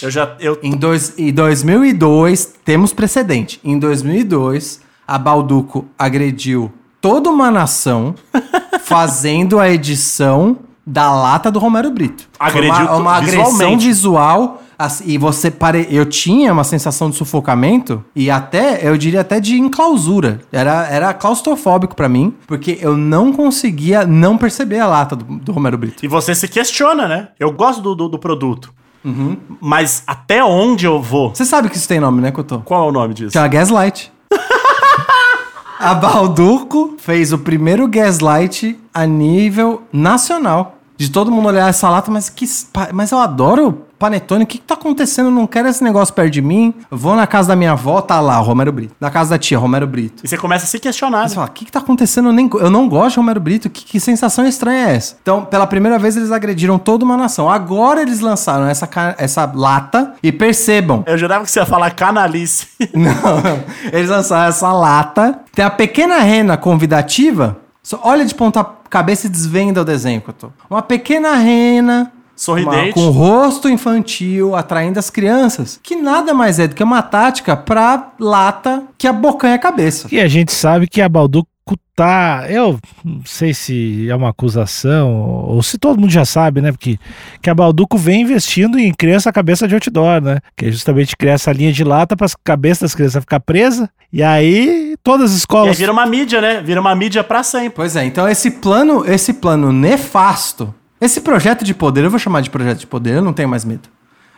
Eu 0.00 0.10
já. 0.10 0.36
Eu, 0.40 0.58
Em, 0.62 0.76
dois, 0.76 1.18
em 1.18 1.32
2002, 1.32 2.54
temos 2.64 2.92
precedente. 2.92 3.60
Em 3.64 3.78
2002, 3.78 4.80
a 5.06 5.18
Balduco 5.18 5.86
agrediu 5.98 6.72
toda 7.00 7.30
uma 7.30 7.50
nação 7.50 8.14
fazendo 8.80 9.58
a 9.58 9.68
edição 9.68 10.58
da 10.86 11.12
lata 11.12 11.50
do 11.50 11.58
Romero 11.58 11.90
Brito. 11.90 12.28
Agrediu 12.38 12.86
uma, 12.86 12.96
uma 12.96 13.16
agressão 13.16 13.78
visual. 13.78 14.62
E 15.04 15.18
você 15.18 15.50
pare... 15.50 15.86
Eu 15.90 16.06
tinha 16.06 16.52
uma 16.52 16.64
sensação 16.64 17.10
de 17.10 17.16
sufocamento 17.16 18.04
e 18.14 18.30
até, 18.30 18.86
eu 18.88 18.96
diria 18.96 19.22
até 19.22 19.40
de 19.40 19.58
enclausura. 19.58 20.40
Era, 20.52 20.86
era 20.88 21.14
claustrofóbico 21.14 21.96
pra 21.96 22.08
mim, 22.08 22.34
porque 22.46 22.78
eu 22.80 22.96
não 22.96 23.32
conseguia 23.32 24.06
não 24.06 24.38
perceber 24.38 24.78
a 24.78 24.86
lata 24.86 25.16
do, 25.16 25.24
do 25.24 25.52
Romero 25.52 25.78
Brito. 25.78 26.04
E 26.04 26.08
você 26.08 26.34
se 26.34 26.46
questiona, 26.46 27.08
né? 27.08 27.28
Eu 27.38 27.52
gosto 27.52 27.82
do, 27.82 27.94
do, 27.94 28.08
do 28.08 28.18
produto. 28.18 28.72
Uhum. 29.04 29.36
Mas 29.60 30.02
até 30.06 30.44
onde 30.44 30.86
eu 30.86 31.00
vou? 31.00 31.34
Você 31.34 31.44
sabe 31.44 31.68
que 31.68 31.76
isso 31.76 31.88
tem 31.88 32.00
nome, 32.00 32.20
né, 32.20 32.30
Cotô? 32.30 32.60
Qual 32.60 32.86
é 32.86 32.88
o 32.88 32.92
nome 32.92 33.14
disso? 33.14 33.32
Chama 33.32 33.48
Gaslight. 33.48 34.12
a 35.78 35.94
Balduco 35.94 36.94
fez 36.98 37.32
o 37.32 37.38
primeiro 37.38 37.86
Gaslight 37.88 38.78
a 38.92 39.06
nível 39.06 39.82
nacional. 39.92 40.77
De 40.98 41.10
todo 41.10 41.30
mundo 41.30 41.46
olhar 41.46 41.68
essa 41.68 41.88
lata, 41.88 42.10
mas 42.10 42.28
que. 42.28 42.44
Mas 42.92 43.12
eu 43.12 43.18
adoro 43.18 43.86
panetone. 43.98 44.44
O 44.44 44.46
que, 44.46 44.58
que 44.58 44.64
tá 44.64 44.74
acontecendo? 44.74 45.26
Eu 45.26 45.32
não 45.32 45.46
quero 45.46 45.68
esse 45.68 45.82
negócio 45.82 46.14
perto 46.14 46.30
de 46.30 46.40
mim. 46.42 46.72
Vou 46.90 47.16
na 47.16 47.26
casa 47.26 47.48
da 47.48 47.56
minha 47.56 47.72
avó, 47.72 48.00
tá 48.00 48.20
lá, 48.20 48.36
Romero 48.38 48.72
Brito. 48.72 48.94
Na 49.00 49.10
casa 49.10 49.30
da 49.30 49.38
tia, 49.38 49.58
Romero 49.58 49.86
Brito. 49.86 50.24
E 50.24 50.28
você 50.28 50.36
começa 50.36 50.64
a 50.64 50.68
se 50.68 50.78
questionar. 50.78 51.22
Aí 51.22 51.28
você 51.28 51.30
né? 51.30 51.34
fala, 51.36 51.48
o 51.48 51.52
que, 51.52 51.64
que 51.64 51.72
tá 51.72 51.80
acontecendo? 51.80 52.28
Eu, 52.28 52.32
nem, 52.32 52.48
eu 52.54 52.70
não 52.70 52.88
gosto 52.88 53.14
de 53.14 53.16
Romero 53.18 53.40
Brito. 53.40 53.68
Que, 53.68 53.84
que 53.84 54.00
sensação 54.00 54.46
estranha 54.46 54.88
é 54.88 54.94
essa? 54.96 55.16
Então, 55.20 55.44
pela 55.44 55.66
primeira 55.66 55.98
vez, 55.98 56.16
eles 56.16 56.30
agrediram 56.30 56.78
toda 56.78 57.04
uma 57.04 57.16
nação. 57.16 57.48
Agora 57.48 58.00
eles 58.02 58.20
lançaram 58.20 58.66
essa, 58.66 58.88
essa 59.18 59.50
lata 59.52 60.14
e 60.22 60.30
percebam. 60.30 61.02
Eu 61.06 61.18
jurava 61.18 61.44
que 61.44 61.50
você 61.50 61.60
ia 61.60 61.66
falar 61.66 61.90
canalice. 61.90 62.68
Não, 62.94 63.12
não. 63.42 63.64
Eles 63.92 64.10
lançaram 64.10 64.48
essa 64.48 64.72
lata. 64.72 65.40
Tem 65.52 65.64
a 65.64 65.70
pequena 65.70 66.18
rena 66.18 66.56
convidativa. 66.56 67.56
Olha 68.02 68.24
de 68.24 68.34
ponta 68.34 68.62
cabeça 68.88 69.26
e 69.26 69.30
desvenda 69.30 69.82
o 69.82 69.84
desenho 69.84 70.20
que 70.20 70.30
eu 70.30 70.34
tô. 70.34 70.48
Uma 70.70 70.82
pequena 70.82 71.34
rena. 71.36 72.12
Sorridente. 72.36 72.76
uma- 72.76 72.92
com 72.92 73.10
rosto 73.10 73.68
infantil, 73.68 74.54
atraindo 74.54 74.96
as 74.96 75.10
crianças. 75.10 75.80
Que 75.82 75.96
nada 75.96 76.32
mais 76.32 76.60
é 76.60 76.68
do 76.68 76.74
que 76.76 76.84
uma 76.84 77.02
tática 77.02 77.56
pra 77.56 78.12
lata 78.20 78.84
que 78.96 79.08
abocanha 79.08 79.56
a 79.56 79.58
cabeça. 79.58 80.06
E 80.12 80.20
a 80.20 80.28
gente 80.28 80.52
sabe 80.52 80.86
que 80.86 81.00
a 81.00 81.08
Balduco 81.08 81.48
tá. 81.94 82.46
Eu 82.48 82.78
não 83.04 83.22
sei 83.24 83.52
se 83.54 84.08
é 84.08 84.14
uma 84.14 84.30
acusação, 84.30 85.10
ou 85.12 85.62
se 85.62 85.78
todo 85.78 86.00
mundo 86.00 86.10
já 86.10 86.24
sabe, 86.24 86.60
né? 86.60 86.70
Porque 86.72 86.98
que 87.42 87.50
a 87.50 87.54
Balduco 87.54 87.96
vem 87.98 88.22
investindo 88.22 88.78
em 88.78 88.92
criança 88.92 89.32
cabeça 89.32 89.66
de 89.68 89.74
outdoor, 89.74 90.20
né? 90.20 90.38
Que 90.56 90.66
é 90.66 90.70
justamente 90.70 91.16
criar 91.16 91.32
essa 91.34 91.52
linha 91.52 91.72
de 91.72 91.84
lata 91.84 92.16
para 92.16 92.24
as 92.26 92.34
cabeças 92.34 92.80
das 92.82 92.94
crianças 92.94 93.20
ficar 93.22 93.40
presa. 93.40 93.88
E 94.12 94.22
aí 94.22 94.96
todas 95.02 95.30
as 95.30 95.36
E 95.36 95.38
escolas. 95.40 95.78
vira 95.78 95.92
uma 95.92 96.06
mídia, 96.06 96.40
né? 96.40 96.62
Vira 96.62 96.80
uma 96.80 96.94
mídia 96.94 97.22
pra 97.22 97.42
sempre. 97.42 97.70
Pois 97.70 97.96
é, 97.96 98.04
então 98.04 98.28
esse 98.28 98.50
plano, 98.50 99.04
esse 99.06 99.34
plano 99.34 99.72
nefasto, 99.72 100.74
esse 101.00 101.20
projeto 101.20 101.64
de 101.64 101.74
poder, 101.74 102.04
eu 102.04 102.10
vou 102.10 102.18
chamar 102.18 102.40
de 102.40 102.50
projeto 102.50 102.78
de 102.78 102.86
poder, 102.86 103.14
eu 103.14 103.22
não 103.22 103.32
tenho 103.32 103.48
mais 103.48 103.64
medo. 103.64 103.88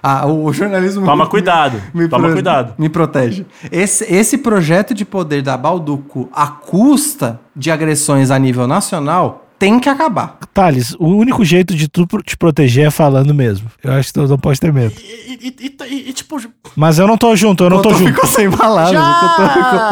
Ah, 0.02 0.26
o, 0.26 0.52
jornalismo. 0.52 1.04
Toma 1.04 1.26
cuidado, 1.28 1.80
toma 2.08 2.30
cuidado. 2.32 2.74
Me 2.78 2.88
protege. 2.88 3.44
Esse, 3.70 4.04
esse 4.12 4.38
projeto 4.38 4.94
de 4.94 5.04
poder 5.04 5.42
da 5.42 5.56
Balduco, 5.56 6.28
à 6.32 6.46
custa 6.46 7.40
de 7.54 7.70
agressões 7.70 8.30
a 8.30 8.38
nível 8.38 8.66
nacional, 8.66 9.46
tem 9.58 9.78
que 9.78 9.90
acabar. 9.90 10.38
Thales, 10.54 10.96
o 10.98 11.06
único 11.08 11.44
jeito 11.44 11.74
de 11.74 11.86
tu 11.86 12.06
te 12.24 12.34
proteger 12.36 12.86
é 12.86 12.90
falando 12.90 13.34
mesmo. 13.34 13.68
Eu 13.84 13.92
acho 13.92 14.08
que 14.08 14.14
tu 14.14 14.26
não 14.26 14.38
pode 14.38 14.58
ter 14.58 14.72
medo. 14.72 14.94
E, 14.98 15.32
e- 15.32 15.54
e- 15.60 15.76
e- 15.94 16.08
e, 16.08 16.12
tipo, 16.14 16.40
Mas 16.74 16.98
eu 16.98 17.06
não 17.06 17.18
tô 17.18 17.36
junto, 17.36 17.64
eu 17.64 17.68
não 17.70 17.82
tô 17.82 17.90
junto. 17.92 18.10
ficou 18.10 18.26
sem 18.26 18.50
palavras. 18.50 18.92
já! 18.92 19.10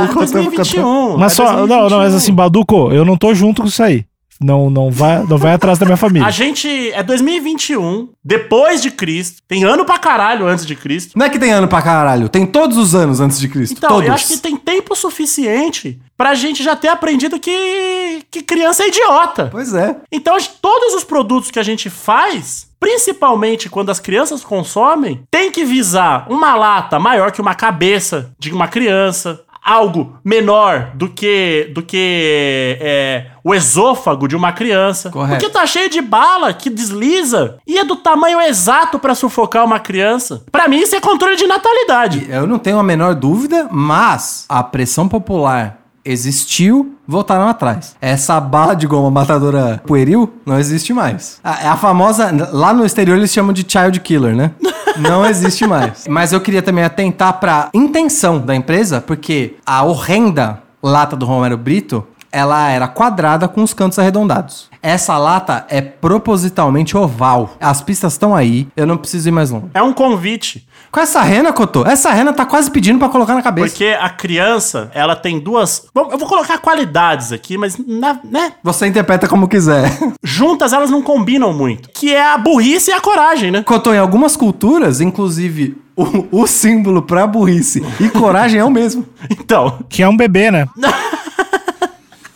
o 0.04 0.08
Cotô 0.08 0.26
ficou- 0.26 0.40
2021. 0.42 1.18
Mas 1.18 1.32
é 1.32 1.34
só, 1.34 1.52
não, 1.52 1.66
não, 1.66 1.76
mas 1.76 1.90
2021. 1.90 2.16
assim, 2.16 2.32
Balduco, 2.32 2.90
eu 2.92 3.04
não 3.04 3.16
tô 3.18 3.34
junto 3.34 3.60
com 3.60 3.68
isso 3.68 3.82
aí. 3.82 4.06
Não, 4.40 4.70
não 4.70 4.90
vai, 4.90 5.22
não 5.24 5.36
vai 5.36 5.54
atrás 5.54 5.78
da 5.78 5.86
minha 5.86 5.96
família. 5.98 6.26
A 6.26 6.30
gente 6.30 6.92
é 6.92 7.02
2021, 7.02 8.08
depois 8.24 8.80
de 8.80 8.90
Cristo, 8.90 9.42
tem 9.46 9.64
ano 9.64 9.84
pra 9.84 9.98
caralho 9.98 10.46
antes 10.46 10.64
de 10.64 10.76
Cristo. 10.76 11.18
Não 11.18 11.26
é 11.26 11.28
que 11.28 11.38
tem 11.38 11.52
ano 11.52 11.68
pra 11.68 11.82
caralho, 11.82 12.28
tem 12.28 12.46
todos 12.46 12.76
os 12.76 12.94
anos 12.94 13.20
antes 13.20 13.38
de 13.40 13.48
Cristo. 13.48 13.76
Então, 13.78 13.90
todos. 13.90 14.06
eu 14.06 14.14
acho 14.14 14.28
que 14.28 14.38
tem 14.38 14.56
tempo 14.56 14.94
suficiente 14.94 15.98
pra 16.16 16.34
gente 16.34 16.62
já 16.62 16.74
ter 16.74 16.88
aprendido 16.88 17.38
que, 17.38 18.22
que 18.30 18.42
criança 18.42 18.82
é 18.82 18.88
idiota. 18.88 19.48
Pois 19.50 19.74
é. 19.74 19.96
Então, 20.10 20.36
todos 20.60 20.94
os 20.94 21.04
produtos 21.04 21.50
que 21.50 21.58
a 21.58 21.62
gente 21.62 21.88
faz, 21.88 22.68
principalmente 22.80 23.68
quando 23.68 23.90
as 23.90 24.00
crianças 24.00 24.44
consomem, 24.44 25.22
tem 25.30 25.50
que 25.50 25.64
visar 25.64 26.26
uma 26.28 26.54
lata 26.54 26.98
maior 26.98 27.30
que 27.32 27.40
uma 27.40 27.54
cabeça 27.54 28.32
de 28.38 28.52
uma 28.52 28.68
criança, 28.68 29.40
algo 29.64 30.16
menor 30.24 30.92
do 30.94 31.08
que 31.08 31.70
do 31.74 31.82
que 31.82 32.78
é, 32.80 33.26
o 33.44 33.54
esôfago 33.54 34.26
de 34.28 34.36
uma 34.36 34.52
criança. 34.52 35.10
Correto. 35.10 35.38
Porque 35.40 35.52
tá 35.52 35.66
cheio 35.66 35.90
de 35.90 36.00
bala 36.00 36.52
que 36.52 36.70
desliza 36.70 37.58
e 37.66 37.78
é 37.78 37.84
do 37.84 37.96
tamanho 37.96 38.40
exato 38.40 38.98
pra 38.98 39.14
sufocar 39.14 39.64
uma 39.64 39.78
criança. 39.78 40.42
Pra 40.50 40.68
mim, 40.68 40.78
isso 40.78 40.94
é 40.96 41.00
controle 41.00 41.36
de 41.36 41.46
natalidade. 41.46 42.26
Eu 42.28 42.46
não 42.46 42.58
tenho 42.58 42.78
a 42.78 42.82
menor 42.82 43.14
dúvida, 43.14 43.68
mas 43.70 44.44
a 44.48 44.62
pressão 44.62 45.08
popular 45.08 45.78
existiu, 46.04 46.94
voltaram 47.06 47.48
atrás. 47.48 47.94
Essa 48.00 48.40
bala 48.40 48.74
de 48.74 48.86
goma 48.86 49.10
matadora 49.10 49.82
pueril 49.86 50.32
não 50.46 50.58
existe 50.58 50.92
mais. 50.94 51.38
A, 51.44 51.72
a 51.72 51.76
famosa, 51.76 52.34
lá 52.52 52.72
no 52.72 52.84
exterior 52.84 53.16
eles 53.16 53.32
chamam 53.32 53.52
de 53.52 53.64
child 53.68 54.00
killer, 54.00 54.34
né? 54.34 54.52
Não 54.98 55.24
existe 55.26 55.66
mais. 55.66 56.06
Mas 56.08 56.32
eu 56.32 56.40
queria 56.40 56.62
também 56.62 56.84
atentar 56.84 57.34
pra 57.34 57.70
intenção 57.72 58.38
da 58.38 58.54
empresa, 58.54 59.00
porque 59.00 59.56
a 59.64 59.82
horrenda 59.82 60.62
lata 60.82 61.16
do 61.16 61.26
Romero 61.26 61.56
Brito, 61.56 62.06
ela 62.30 62.68
era 62.68 62.86
quadrada 62.86 63.48
com 63.48 63.62
os 63.62 63.74
cantos 63.74 63.98
arredondados. 63.98 64.67
Essa 64.82 65.18
lata 65.18 65.66
é 65.68 65.80
propositalmente 65.80 66.96
oval. 66.96 67.56
As 67.60 67.80
pistas 67.82 68.12
estão 68.12 68.34
aí, 68.34 68.68
eu 68.76 68.86
não 68.86 68.96
preciso 68.96 69.28
ir 69.28 69.32
mais 69.32 69.50
longe. 69.50 69.66
É 69.74 69.82
um 69.82 69.92
convite. 69.92 70.66
Com 70.90 71.00
essa 71.00 71.20
rena, 71.20 71.52
Cotô, 71.52 71.84
essa 71.86 72.10
rena 72.10 72.32
tá 72.32 72.46
quase 72.46 72.70
pedindo 72.70 72.98
pra 72.98 73.08
colocar 73.08 73.34
na 73.34 73.42
cabeça. 73.42 73.68
Porque 73.68 73.96
a 74.00 74.08
criança, 74.08 74.90
ela 74.94 75.14
tem 75.14 75.38
duas. 75.38 75.86
Bom, 75.94 76.08
Eu 76.10 76.16
vou 76.18 76.26
colocar 76.28 76.58
qualidades 76.58 77.30
aqui, 77.32 77.58
mas, 77.58 77.76
na- 77.86 78.18
né? 78.24 78.52
Você 78.62 78.86
interpreta 78.86 79.28
como 79.28 79.48
quiser. 79.48 79.90
Juntas 80.22 80.72
elas 80.72 80.90
não 80.90 81.02
combinam 81.02 81.52
muito. 81.52 81.90
Que 81.92 82.14
é 82.14 82.32
a 82.32 82.38
burrice 82.38 82.90
e 82.90 82.94
a 82.94 83.00
coragem, 83.00 83.50
né? 83.50 83.62
Cotô, 83.64 83.92
em 83.92 83.98
algumas 83.98 84.34
culturas, 84.36 85.00
inclusive, 85.02 85.76
o, 85.94 86.40
o 86.42 86.46
símbolo 86.46 87.02
pra 87.02 87.26
burrice 87.26 87.84
e 88.00 88.08
coragem 88.08 88.60
é 88.60 88.64
o 88.64 88.70
mesmo. 88.70 89.04
Então, 89.30 89.78
Que 89.88 90.02
é 90.02 90.08
um 90.08 90.16
bebê, 90.16 90.50
né? 90.50 90.66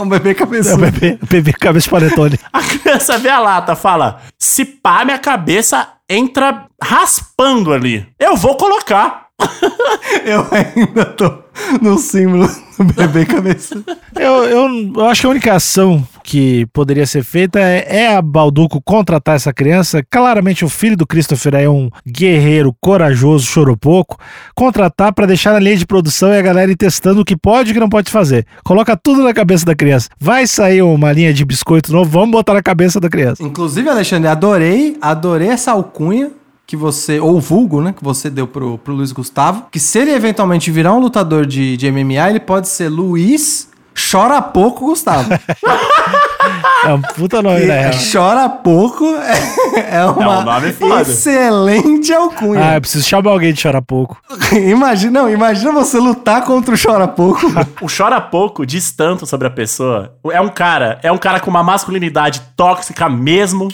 Um 0.03 0.09
bebê 0.09 0.31
É 0.31 0.33
um 0.33 0.37
cabeçudo. 0.37 0.77
bebê, 0.79 1.19
bebê 1.29 1.53
cabeça 1.53 1.85
de 1.85 1.91
panetone. 1.91 2.39
a 2.53 2.63
criança 2.63 3.19
vê 3.19 3.29
a 3.29 3.39
lata, 3.39 3.77
fala: 3.77 4.21
se 4.39 4.65
pá, 4.65 5.05
minha 5.05 5.19
cabeça 5.19 5.89
entra 6.09 6.67
raspando 6.83 7.73
ali. 7.73 8.07
Eu 8.19 8.37
vou 8.37 8.57
colocar. 8.57 9.22
Eu 10.25 10.47
ainda 10.51 11.05
tô 11.05 11.43
no 11.81 11.99
símbolo 11.99 12.49
do 12.79 12.85
bebê 12.85 13.25
cabeçudo. 13.25 13.85
Eu, 14.15 14.45
eu, 14.45 14.93
eu 14.95 15.05
acho 15.07 15.23
que 15.23 15.27
a 15.27 15.31
única 15.31 15.55
ação 15.55 16.07
que 16.23 16.67
poderia 16.67 17.07
ser 17.07 17.25
feita 17.25 17.59
é, 17.59 17.87
é 17.89 18.17
a 18.17 18.23
Balduco 18.23 18.81
contratar 18.83 19.37
essa 19.37 19.53
criança. 19.53 20.03
Claramente, 20.09 20.65
o 20.65 20.69
filho 20.69 20.97
do 20.97 21.07
Christopher 21.07 21.55
é 21.55 21.69
um 21.69 21.91
guerreiro 22.07 22.75
corajoso, 22.81 23.47
chorou 23.47 23.77
pouco. 23.77 24.19
Contratar 24.55 25.13
para 25.13 25.27
deixar 25.27 25.53
na 25.53 25.59
linha 25.59 25.77
de 25.77 25.87
produção 25.87 26.33
e 26.33 26.39
a 26.39 26.43
galera 26.43 26.71
ir 26.71 26.77
testando 26.77 27.23
o 27.23 27.25
que 27.25 27.37
pode 27.37 27.71
e 27.71 27.73
o 27.73 27.75
que 27.75 27.81
não 27.81 27.89
pode 27.89 28.11
fazer. 28.11 28.47
Coloca 28.65 28.97
tudo 28.97 29.23
na 29.23 29.35
cabeça 29.35 29.65
da 29.65 29.75
criança. 29.75 30.09
Vai 30.19 30.47
sair 30.47 30.83
uma 30.83 31.13
linha 31.13 31.33
de 31.33 31.45
biscoito 31.45 31.93
novo, 31.93 32.11
vamos 32.11 32.31
botar 32.31 32.55
na 32.55 32.63
cabeça 32.63 33.01
da 33.01 33.09
criança. 33.09 33.43
Inclusive, 33.43 33.89
Alexandre, 33.89 34.29
adorei, 34.29 34.97
adorei 35.01 35.49
essa 35.49 35.73
alcunha 35.73 36.31
que 36.67 36.77
você, 36.77 37.21
ou 37.21 37.41
vulgo, 37.41 37.81
né, 37.83 37.93
que 37.93 38.03
você 38.03 38.31
deu 38.31 38.47
pro, 38.47 38.79
pro 38.79 38.95
Luiz 38.95 39.13
Gustavo, 39.13 39.67
que 39.71 39.81
se 39.81 39.99
ele 39.99 40.13
eventualmente 40.13 40.71
virar 40.71 40.95
um 40.95 40.99
lutador 40.99 41.45
de, 41.47 41.77
de 41.77 41.91
MMA, 41.91 42.31
ele 42.31 42.41
pode 42.41 42.69
ser 42.69 42.89
Luiz 42.89 43.69
Chora 43.95 44.41
Pouco 44.41 44.87
Gustavo. 44.87 45.31
É 46.85 46.93
um 46.93 47.01
puta 47.01 47.41
nome, 47.41 47.61
real. 47.61 47.93
Chora 48.13 48.49
Pouco 48.49 49.05
é, 49.17 49.99
é 49.99 50.05
uma 50.05 50.41
um 50.41 50.45
nome 50.45 50.73
foda. 50.73 51.03
excelente 51.03 52.13
alcunha. 52.13 52.71
Ah, 52.71 52.75
eu 52.75 52.81
preciso 52.81 53.09
chamar 53.09 53.31
alguém 53.31 53.53
de 53.53 53.61
chorar 53.61 53.83
pouco. 53.83 54.21
imagina, 54.53 55.23
não, 55.23 55.31
imagina 55.31 55.71
você 55.71 55.99
lutar 55.99 56.45
contra 56.45 56.75
o 56.75 56.79
Chora 56.79 57.07
Pouco. 57.07 57.47
O 57.81 57.87
chora 57.87 58.21
pouco 58.21 58.67
diz 58.67 58.91
tanto 58.91 59.25
sobre 59.27 59.47
a 59.47 59.51
pessoa. 59.51 60.15
É 60.33 60.41
um 60.41 60.49
cara, 60.49 60.99
é 61.05 61.13
um 61.13 61.19
cara 61.19 61.39
com 61.39 61.51
uma 61.51 61.63
masculinidade 61.63 62.43
tóxica 62.57 63.09
mesmo. 63.09 63.69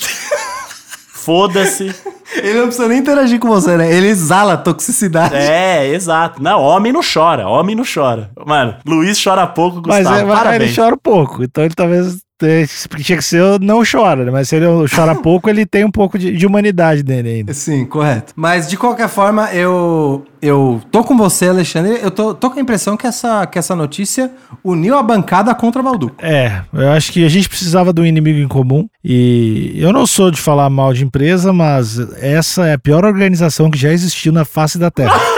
Foda-se. 1.28 1.94
Ele 2.42 2.54
não 2.54 2.64
precisa 2.68 2.88
nem 2.88 2.98
interagir 2.98 3.38
com 3.38 3.48
você, 3.48 3.76
né? 3.76 3.92
Ele 3.92 4.06
exala 4.06 4.56
toxicidade. 4.56 5.34
É, 5.34 5.86
exato. 5.88 6.42
Não, 6.42 6.58
homem 6.62 6.90
não 6.90 7.00
chora, 7.02 7.46
homem 7.46 7.76
não 7.76 7.84
chora. 7.84 8.30
Mano, 8.46 8.76
Luiz 8.86 9.22
chora 9.22 9.46
pouco, 9.46 9.82
Mas, 9.86 10.04
Gustavo. 10.04 10.20
é, 10.20 10.24
mas 10.24 10.38
ele 10.38 10.44
parabéns. 10.44 10.74
chora 10.76 10.96
pouco, 10.96 11.42
então 11.42 11.64
ele 11.64 11.74
talvez 11.74 12.16
é, 12.16 12.16
tinha 12.38 13.18
que 13.18 13.24
ser 13.24 13.58
não 13.60 13.82
chora, 13.84 14.24
né? 14.24 14.30
Mas 14.30 14.48
se 14.48 14.56
ele 14.56 14.66
chora 14.94 15.14
pouco, 15.20 15.50
ele 15.50 15.66
tem 15.66 15.84
um 15.84 15.90
pouco 15.90 16.18
de, 16.18 16.32
de 16.36 16.46
humanidade 16.46 17.02
nele 17.02 17.28
ainda. 17.28 17.52
Sim, 17.52 17.84
correto. 17.84 18.32
Mas 18.36 18.68
de 18.68 18.76
qualquer 18.76 19.08
forma, 19.08 19.52
eu 19.52 20.24
eu 20.40 20.80
tô 20.90 21.02
com 21.02 21.16
você, 21.16 21.48
Alexandre. 21.48 21.98
Eu 22.00 22.10
tô, 22.10 22.34
tô 22.34 22.50
com 22.50 22.58
a 22.58 22.62
impressão 22.62 22.96
que 22.96 23.06
essa, 23.06 23.46
que 23.46 23.58
essa 23.58 23.74
notícia 23.74 24.30
uniu 24.62 24.96
a 24.96 25.02
bancada 25.02 25.54
contra 25.54 25.82
Balduco. 25.82 26.14
É, 26.20 26.62
eu 26.72 26.90
acho 26.92 27.12
que 27.12 27.24
a 27.24 27.28
gente 27.28 27.48
precisava 27.48 27.92
de 27.92 28.00
um 28.00 28.06
inimigo 28.06 28.38
em 28.38 28.48
comum. 28.48 28.88
E 29.04 29.74
eu 29.76 29.92
não 29.92 30.06
sou 30.06 30.30
de 30.30 30.40
falar 30.40 30.70
mal 30.70 30.92
de 30.92 31.04
empresa, 31.04 31.52
mas 31.52 31.98
essa 32.22 32.66
é 32.66 32.74
a 32.74 32.78
pior 32.78 33.04
organização 33.04 33.70
que 33.70 33.78
já 33.78 33.92
existiu 33.92 34.32
na 34.32 34.44
face 34.44 34.78
da 34.78 34.90
Terra. 34.90 35.18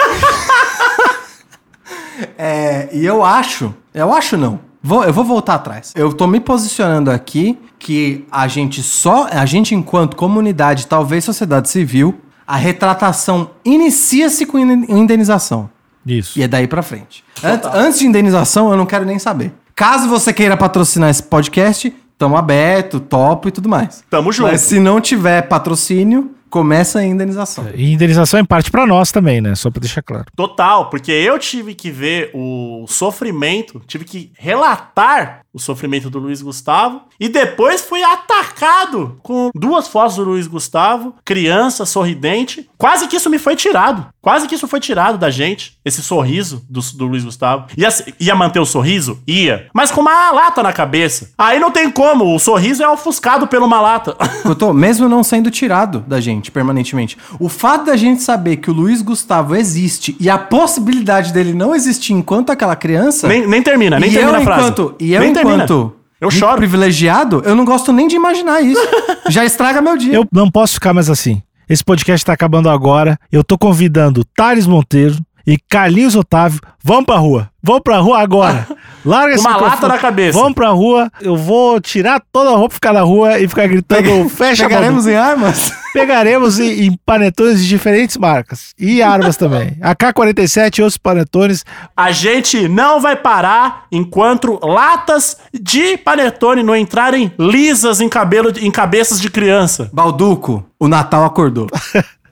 É, 2.43 2.89
e 2.91 3.05
eu 3.05 3.23
acho, 3.23 3.71
eu 3.93 4.11
acho 4.11 4.35
não. 4.35 4.59
Vou, 4.83 5.03
eu 5.03 5.13
vou 5.13 5.23
voltar 5.23 5.55
atrás. 5.55 5.91
Eu 5.95 6.11
tô 6.13 6.25
me 6.27 6.39
posicionando 6.39 7.11
aqui 7.11 7.57
que 7.77 8.25
a 8.31 8.47
gente 8.47 8.81
só, 8.81 9.27
a 9.31 9.45
gente 9.45 9.75
enquanto 9.75 10.15
comunidade, 10.15 10.87
talvez 10.87 11.23
sociedade 11.23 11.69
civil, 11.69 12.19
a 12.47 12.55
retratação 12.55 13.51
inicia-se 13.63 14.45
com 14.45 14.57
in- 14.59 14.85
indenização. 14.89 15.69
Isso. 16.05 16.37
E 16.39 16.43
é 16.43 16.47
daí 16.47 16.67
pra 16.67 16.81
frente. 16.81 17.23
Antes, 17.43 17.69
antes 17.73 17.99
de 17.99 18.07
indenização, 18.07 18.71
eu 18.71 18.77
não 18.77 18.85
quero 18.85 19.05
nem 19.05 19.19
saber. 19.19 19.53
Caso 19.75 20.07
você 20.09 20.33
queira 20.33 20.57
patrocinar 20.57 21.09
esse 21.09 21.23
podcast, 21.23 21.95
tamo 22.17 22.35
aberto, 22.35 22.99
topo 22.99 23.47
e 23.47 23.51
tudo 23.51 23.69
mais. 23.69 24.03
Tamo 24.09 24.31
junto. 24.31 24.49
Mas 24.51 24.61
se 24.61 24.79
não 24.79 24.99
tiver 24.99 25.43
patrocínio, 25.43 26.31
começa 26.51 26.99
a 26.99 27.05
indenização. 27.05 27.65
E 27.73 27.93
indenização 27.93 28.39
em 28.39 28.45
parte 28.45 28.69
pra 28.69 28.85
nós 28.85 29.11
também, 29.11 29.41
né? 29.41 29.55
Só 29.55 29.71
pra 29.71 29.79
deixar 29.79 30.03
claro. 30.03 30.25
Total, 30.35 30.89
porque 30.89 31.11
eu 31.11 31.39
tive 31.39 31.73
que 31.73 31.89
ver 31.89 32.29
o 32.33 32.85
sofrimento, 32.87 33.81
tive 33.87 34.03
que 34.03 34.31
relatar 34.37 35.41
o 35.53 35.59
sofrimento 35.59 36.09
do 36.09 36.19
Luiz 36.19 36.41
Gustavo 36.41 37.01
e 37.19 37.27
depois 37.27 37.81
fui 37.81 38.01
atacado 38.03 39.17
com 39.21 39.49
duas 39.53 39.87
fotos 39.87 40.15
do 40.15 40.23
Luiz 40.23 40.47
Gustavo, 40.47 41.13
criança, 41.25 41.85
sorridente. 41.85 42.69
Quase 42.77 43.07
que 43.07 43.17
isso 43.17 43.29
me 43.29 43.37
foi 43.37 43.55
tirado. 43.55 44.07
Quase 44.21 44.47
que 44.47 44.55
isso 44.55 44.67
foi 44.67 44.79
tirado 44.79 45.17
da 45.17 45.29
gente, 45.29 45.77
esse 45.83 46.01
sorriso 46.01 46.63
do, 46.69 46.79
do 46.95 47.07
Luiz 47.07 47.23
Gustavo. 47.23 47.67
Ia, 47.75 47.89
ia 48.19 48.35
manter 48.35 48.59
o 48.59 48.65
sorriso? 48.65 49.19
Ia. 49.27 49.67
Mas 49.73 49.91
com 49.91 50.01
uma 50.01 50.31
lata 50.31 50.63
na 50.63 50.71
cabeça. 50.71 51.31
Aí 51.37 51.59
não 51.59 51.71
tem 51.71 51.89
como, 51.89 52.35
o 52.35 52.39
sorriso 52.39 52.83
é 52.83 52.87
ofuscado 52.89 53.47
pela 53.47 53.65
uma 53.65 53.81
lata. 53.81 54.15
Eu 54.45 54.55
tô, 54.55 54.73
mesmo 54.73 55.09
não 55.09 55.23
sendo 55.23 55.51
tirado 55.51 55.99
da 56.07 56.21
gente 56.21 56.51
permanentemente. 56.51 57.17
O 57.39 57.49
fato 57.49 57.85
da 57.85 57.97
gente 57.97 58.21
saber 58.21 58.57
que 58.57 58.69
o 58.69 58.73
Luiz 58.73 59.01
Gustavo 59.01 59.55
existe 59.55 60.15
e 60.19 60.29
a 60.29 60.37
possibilidade 60.37 61.33
dele 61.33 61.53
não 61.53 61.75
existir 61.75 62.13
enquanto 62.13 62.51
aquela 62.51 62.75
criança. 62.75 63.27
nem, 63.27 63.47
nem 63.47 63.61
termina, 63.61 63.99
nem 63.99 64.11
termina 64.11 64.37
a 64.37 64.41
frase. 64.41 64.61
enquanto, 64.61 64.95
E 64.99 65.13
eu 65.13 65.21
nem. 65.21 65.40
Enquanto 65.41 65.93
Eu 66.19 66.29
choro. 66.31 66.57
privilegiado, 66.57 67.41
eu 67.45 67.55
não 67.55 67.65
gosto 67.65 67.91
nem 67.91 68.07
de 68.07 68.15
imaginar 68.15 68.61
isso. 68.61 68.81
Já 69.29 69.45
estraga 69.45 69.81
meu 69.81 69.97
dia. 69.97 70.13
Eu 70.13 70.25
não 70.31 70.49
posso 70.49 70.75
ficar 70.75 70.93
mais 70.93 71.09
assim. 71.09 71.41
Esse 71.69 71.83
podcast 71.83 72.25
tá 72.25 72.33
acabando 72.33 72.69
agora. 72.69 73.17
Eu 73.31 73.43
tô 73.43 73.57
convidando 73.57 74.25
Thales 74.35 74.67
Monteiro 74.67 75.15
e 75.45 75.57
Carlinhos 75.57 76.15
Otávio. 76.15 76.59
Vamos 76.83 77.05
pra 77.05 77.17
rua. 77.17 77.49
Vamos 77.63 77.81
pra 77.83 77.97
rua 77.97 78.19
agora. 78.19 78.67
Larga 79.05 79.35
esse 79.35 79.45
Uma 79.45 79.57
lata 79.57 79.87
na 79.87 79.97
cabeça. 79.97 80.37
Vamos 80.37 80.53
pra 80.53 80.69
rua. 80.69 81.11
Eu 81.19 81.35
vou 81.35 81.79
tirar 81.79 82.21
toda 82.31 82.51
a 82.51 82.55
roupa, 82.55 82.75
ficar 82.75 82.93
na 82.93 83.01
rua 83.01 83.39
e 83.39 83.47
ficar 83.47 83.67
gritando 83.67 84.29
fecha 84.29 84.65
a 84.65 84.69
Pegaremos 84.69 85.07
em 85.07 85.15
armas? 85.15 85.73
Pegaremos 85.93 86.59
em, 86.59 86.85
em 86.85 86.99
panetones 87.05 87.61
de 87.61 87.67
diferentes 87.67 88.17
marcas. 88.17 88.73
E 88.79 89.01
armas 89.01 89.37
também. 89.37 89.75
AK-47 89.81 90.77
e 90.77 90.81
outros 90.81 90.97
panetones. 90.97 91.65
A 91.95 92.11
gente 92.11 92.67
não 92.67 92.99
vai 92.99 93.15
parar 93.15 93.85
enquanto 93.91 94.59
latas 94.63 95.37
de 95.53 95.97
panetone 95.97 96.63
não 96.63 96.75
entrarem 96.75 97.31
lisas 97.37 98.01
em 98.01 98.09
cabelo, 98.09 98.51
em 98.59 98.71
cabeças 98.71 99.19
de 99.19 99.29
criança. 99.29 99.89
Balduco, 99.91 100.63
o 100.79 100.87
Natal 100.87 101.25
acordou. 101.25 101.67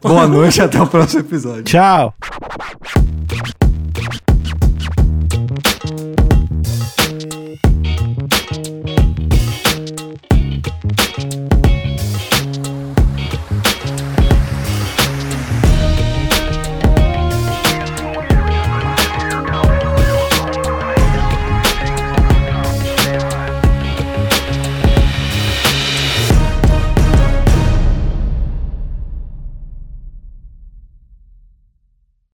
Boa 0.01 0.25
noite, 0.27 0.61
até 0.61 0.81
o 0.81 0.87
próximo 0.87 1.19
episódio. 1.19 1.63
Tchau. 1.63 2.13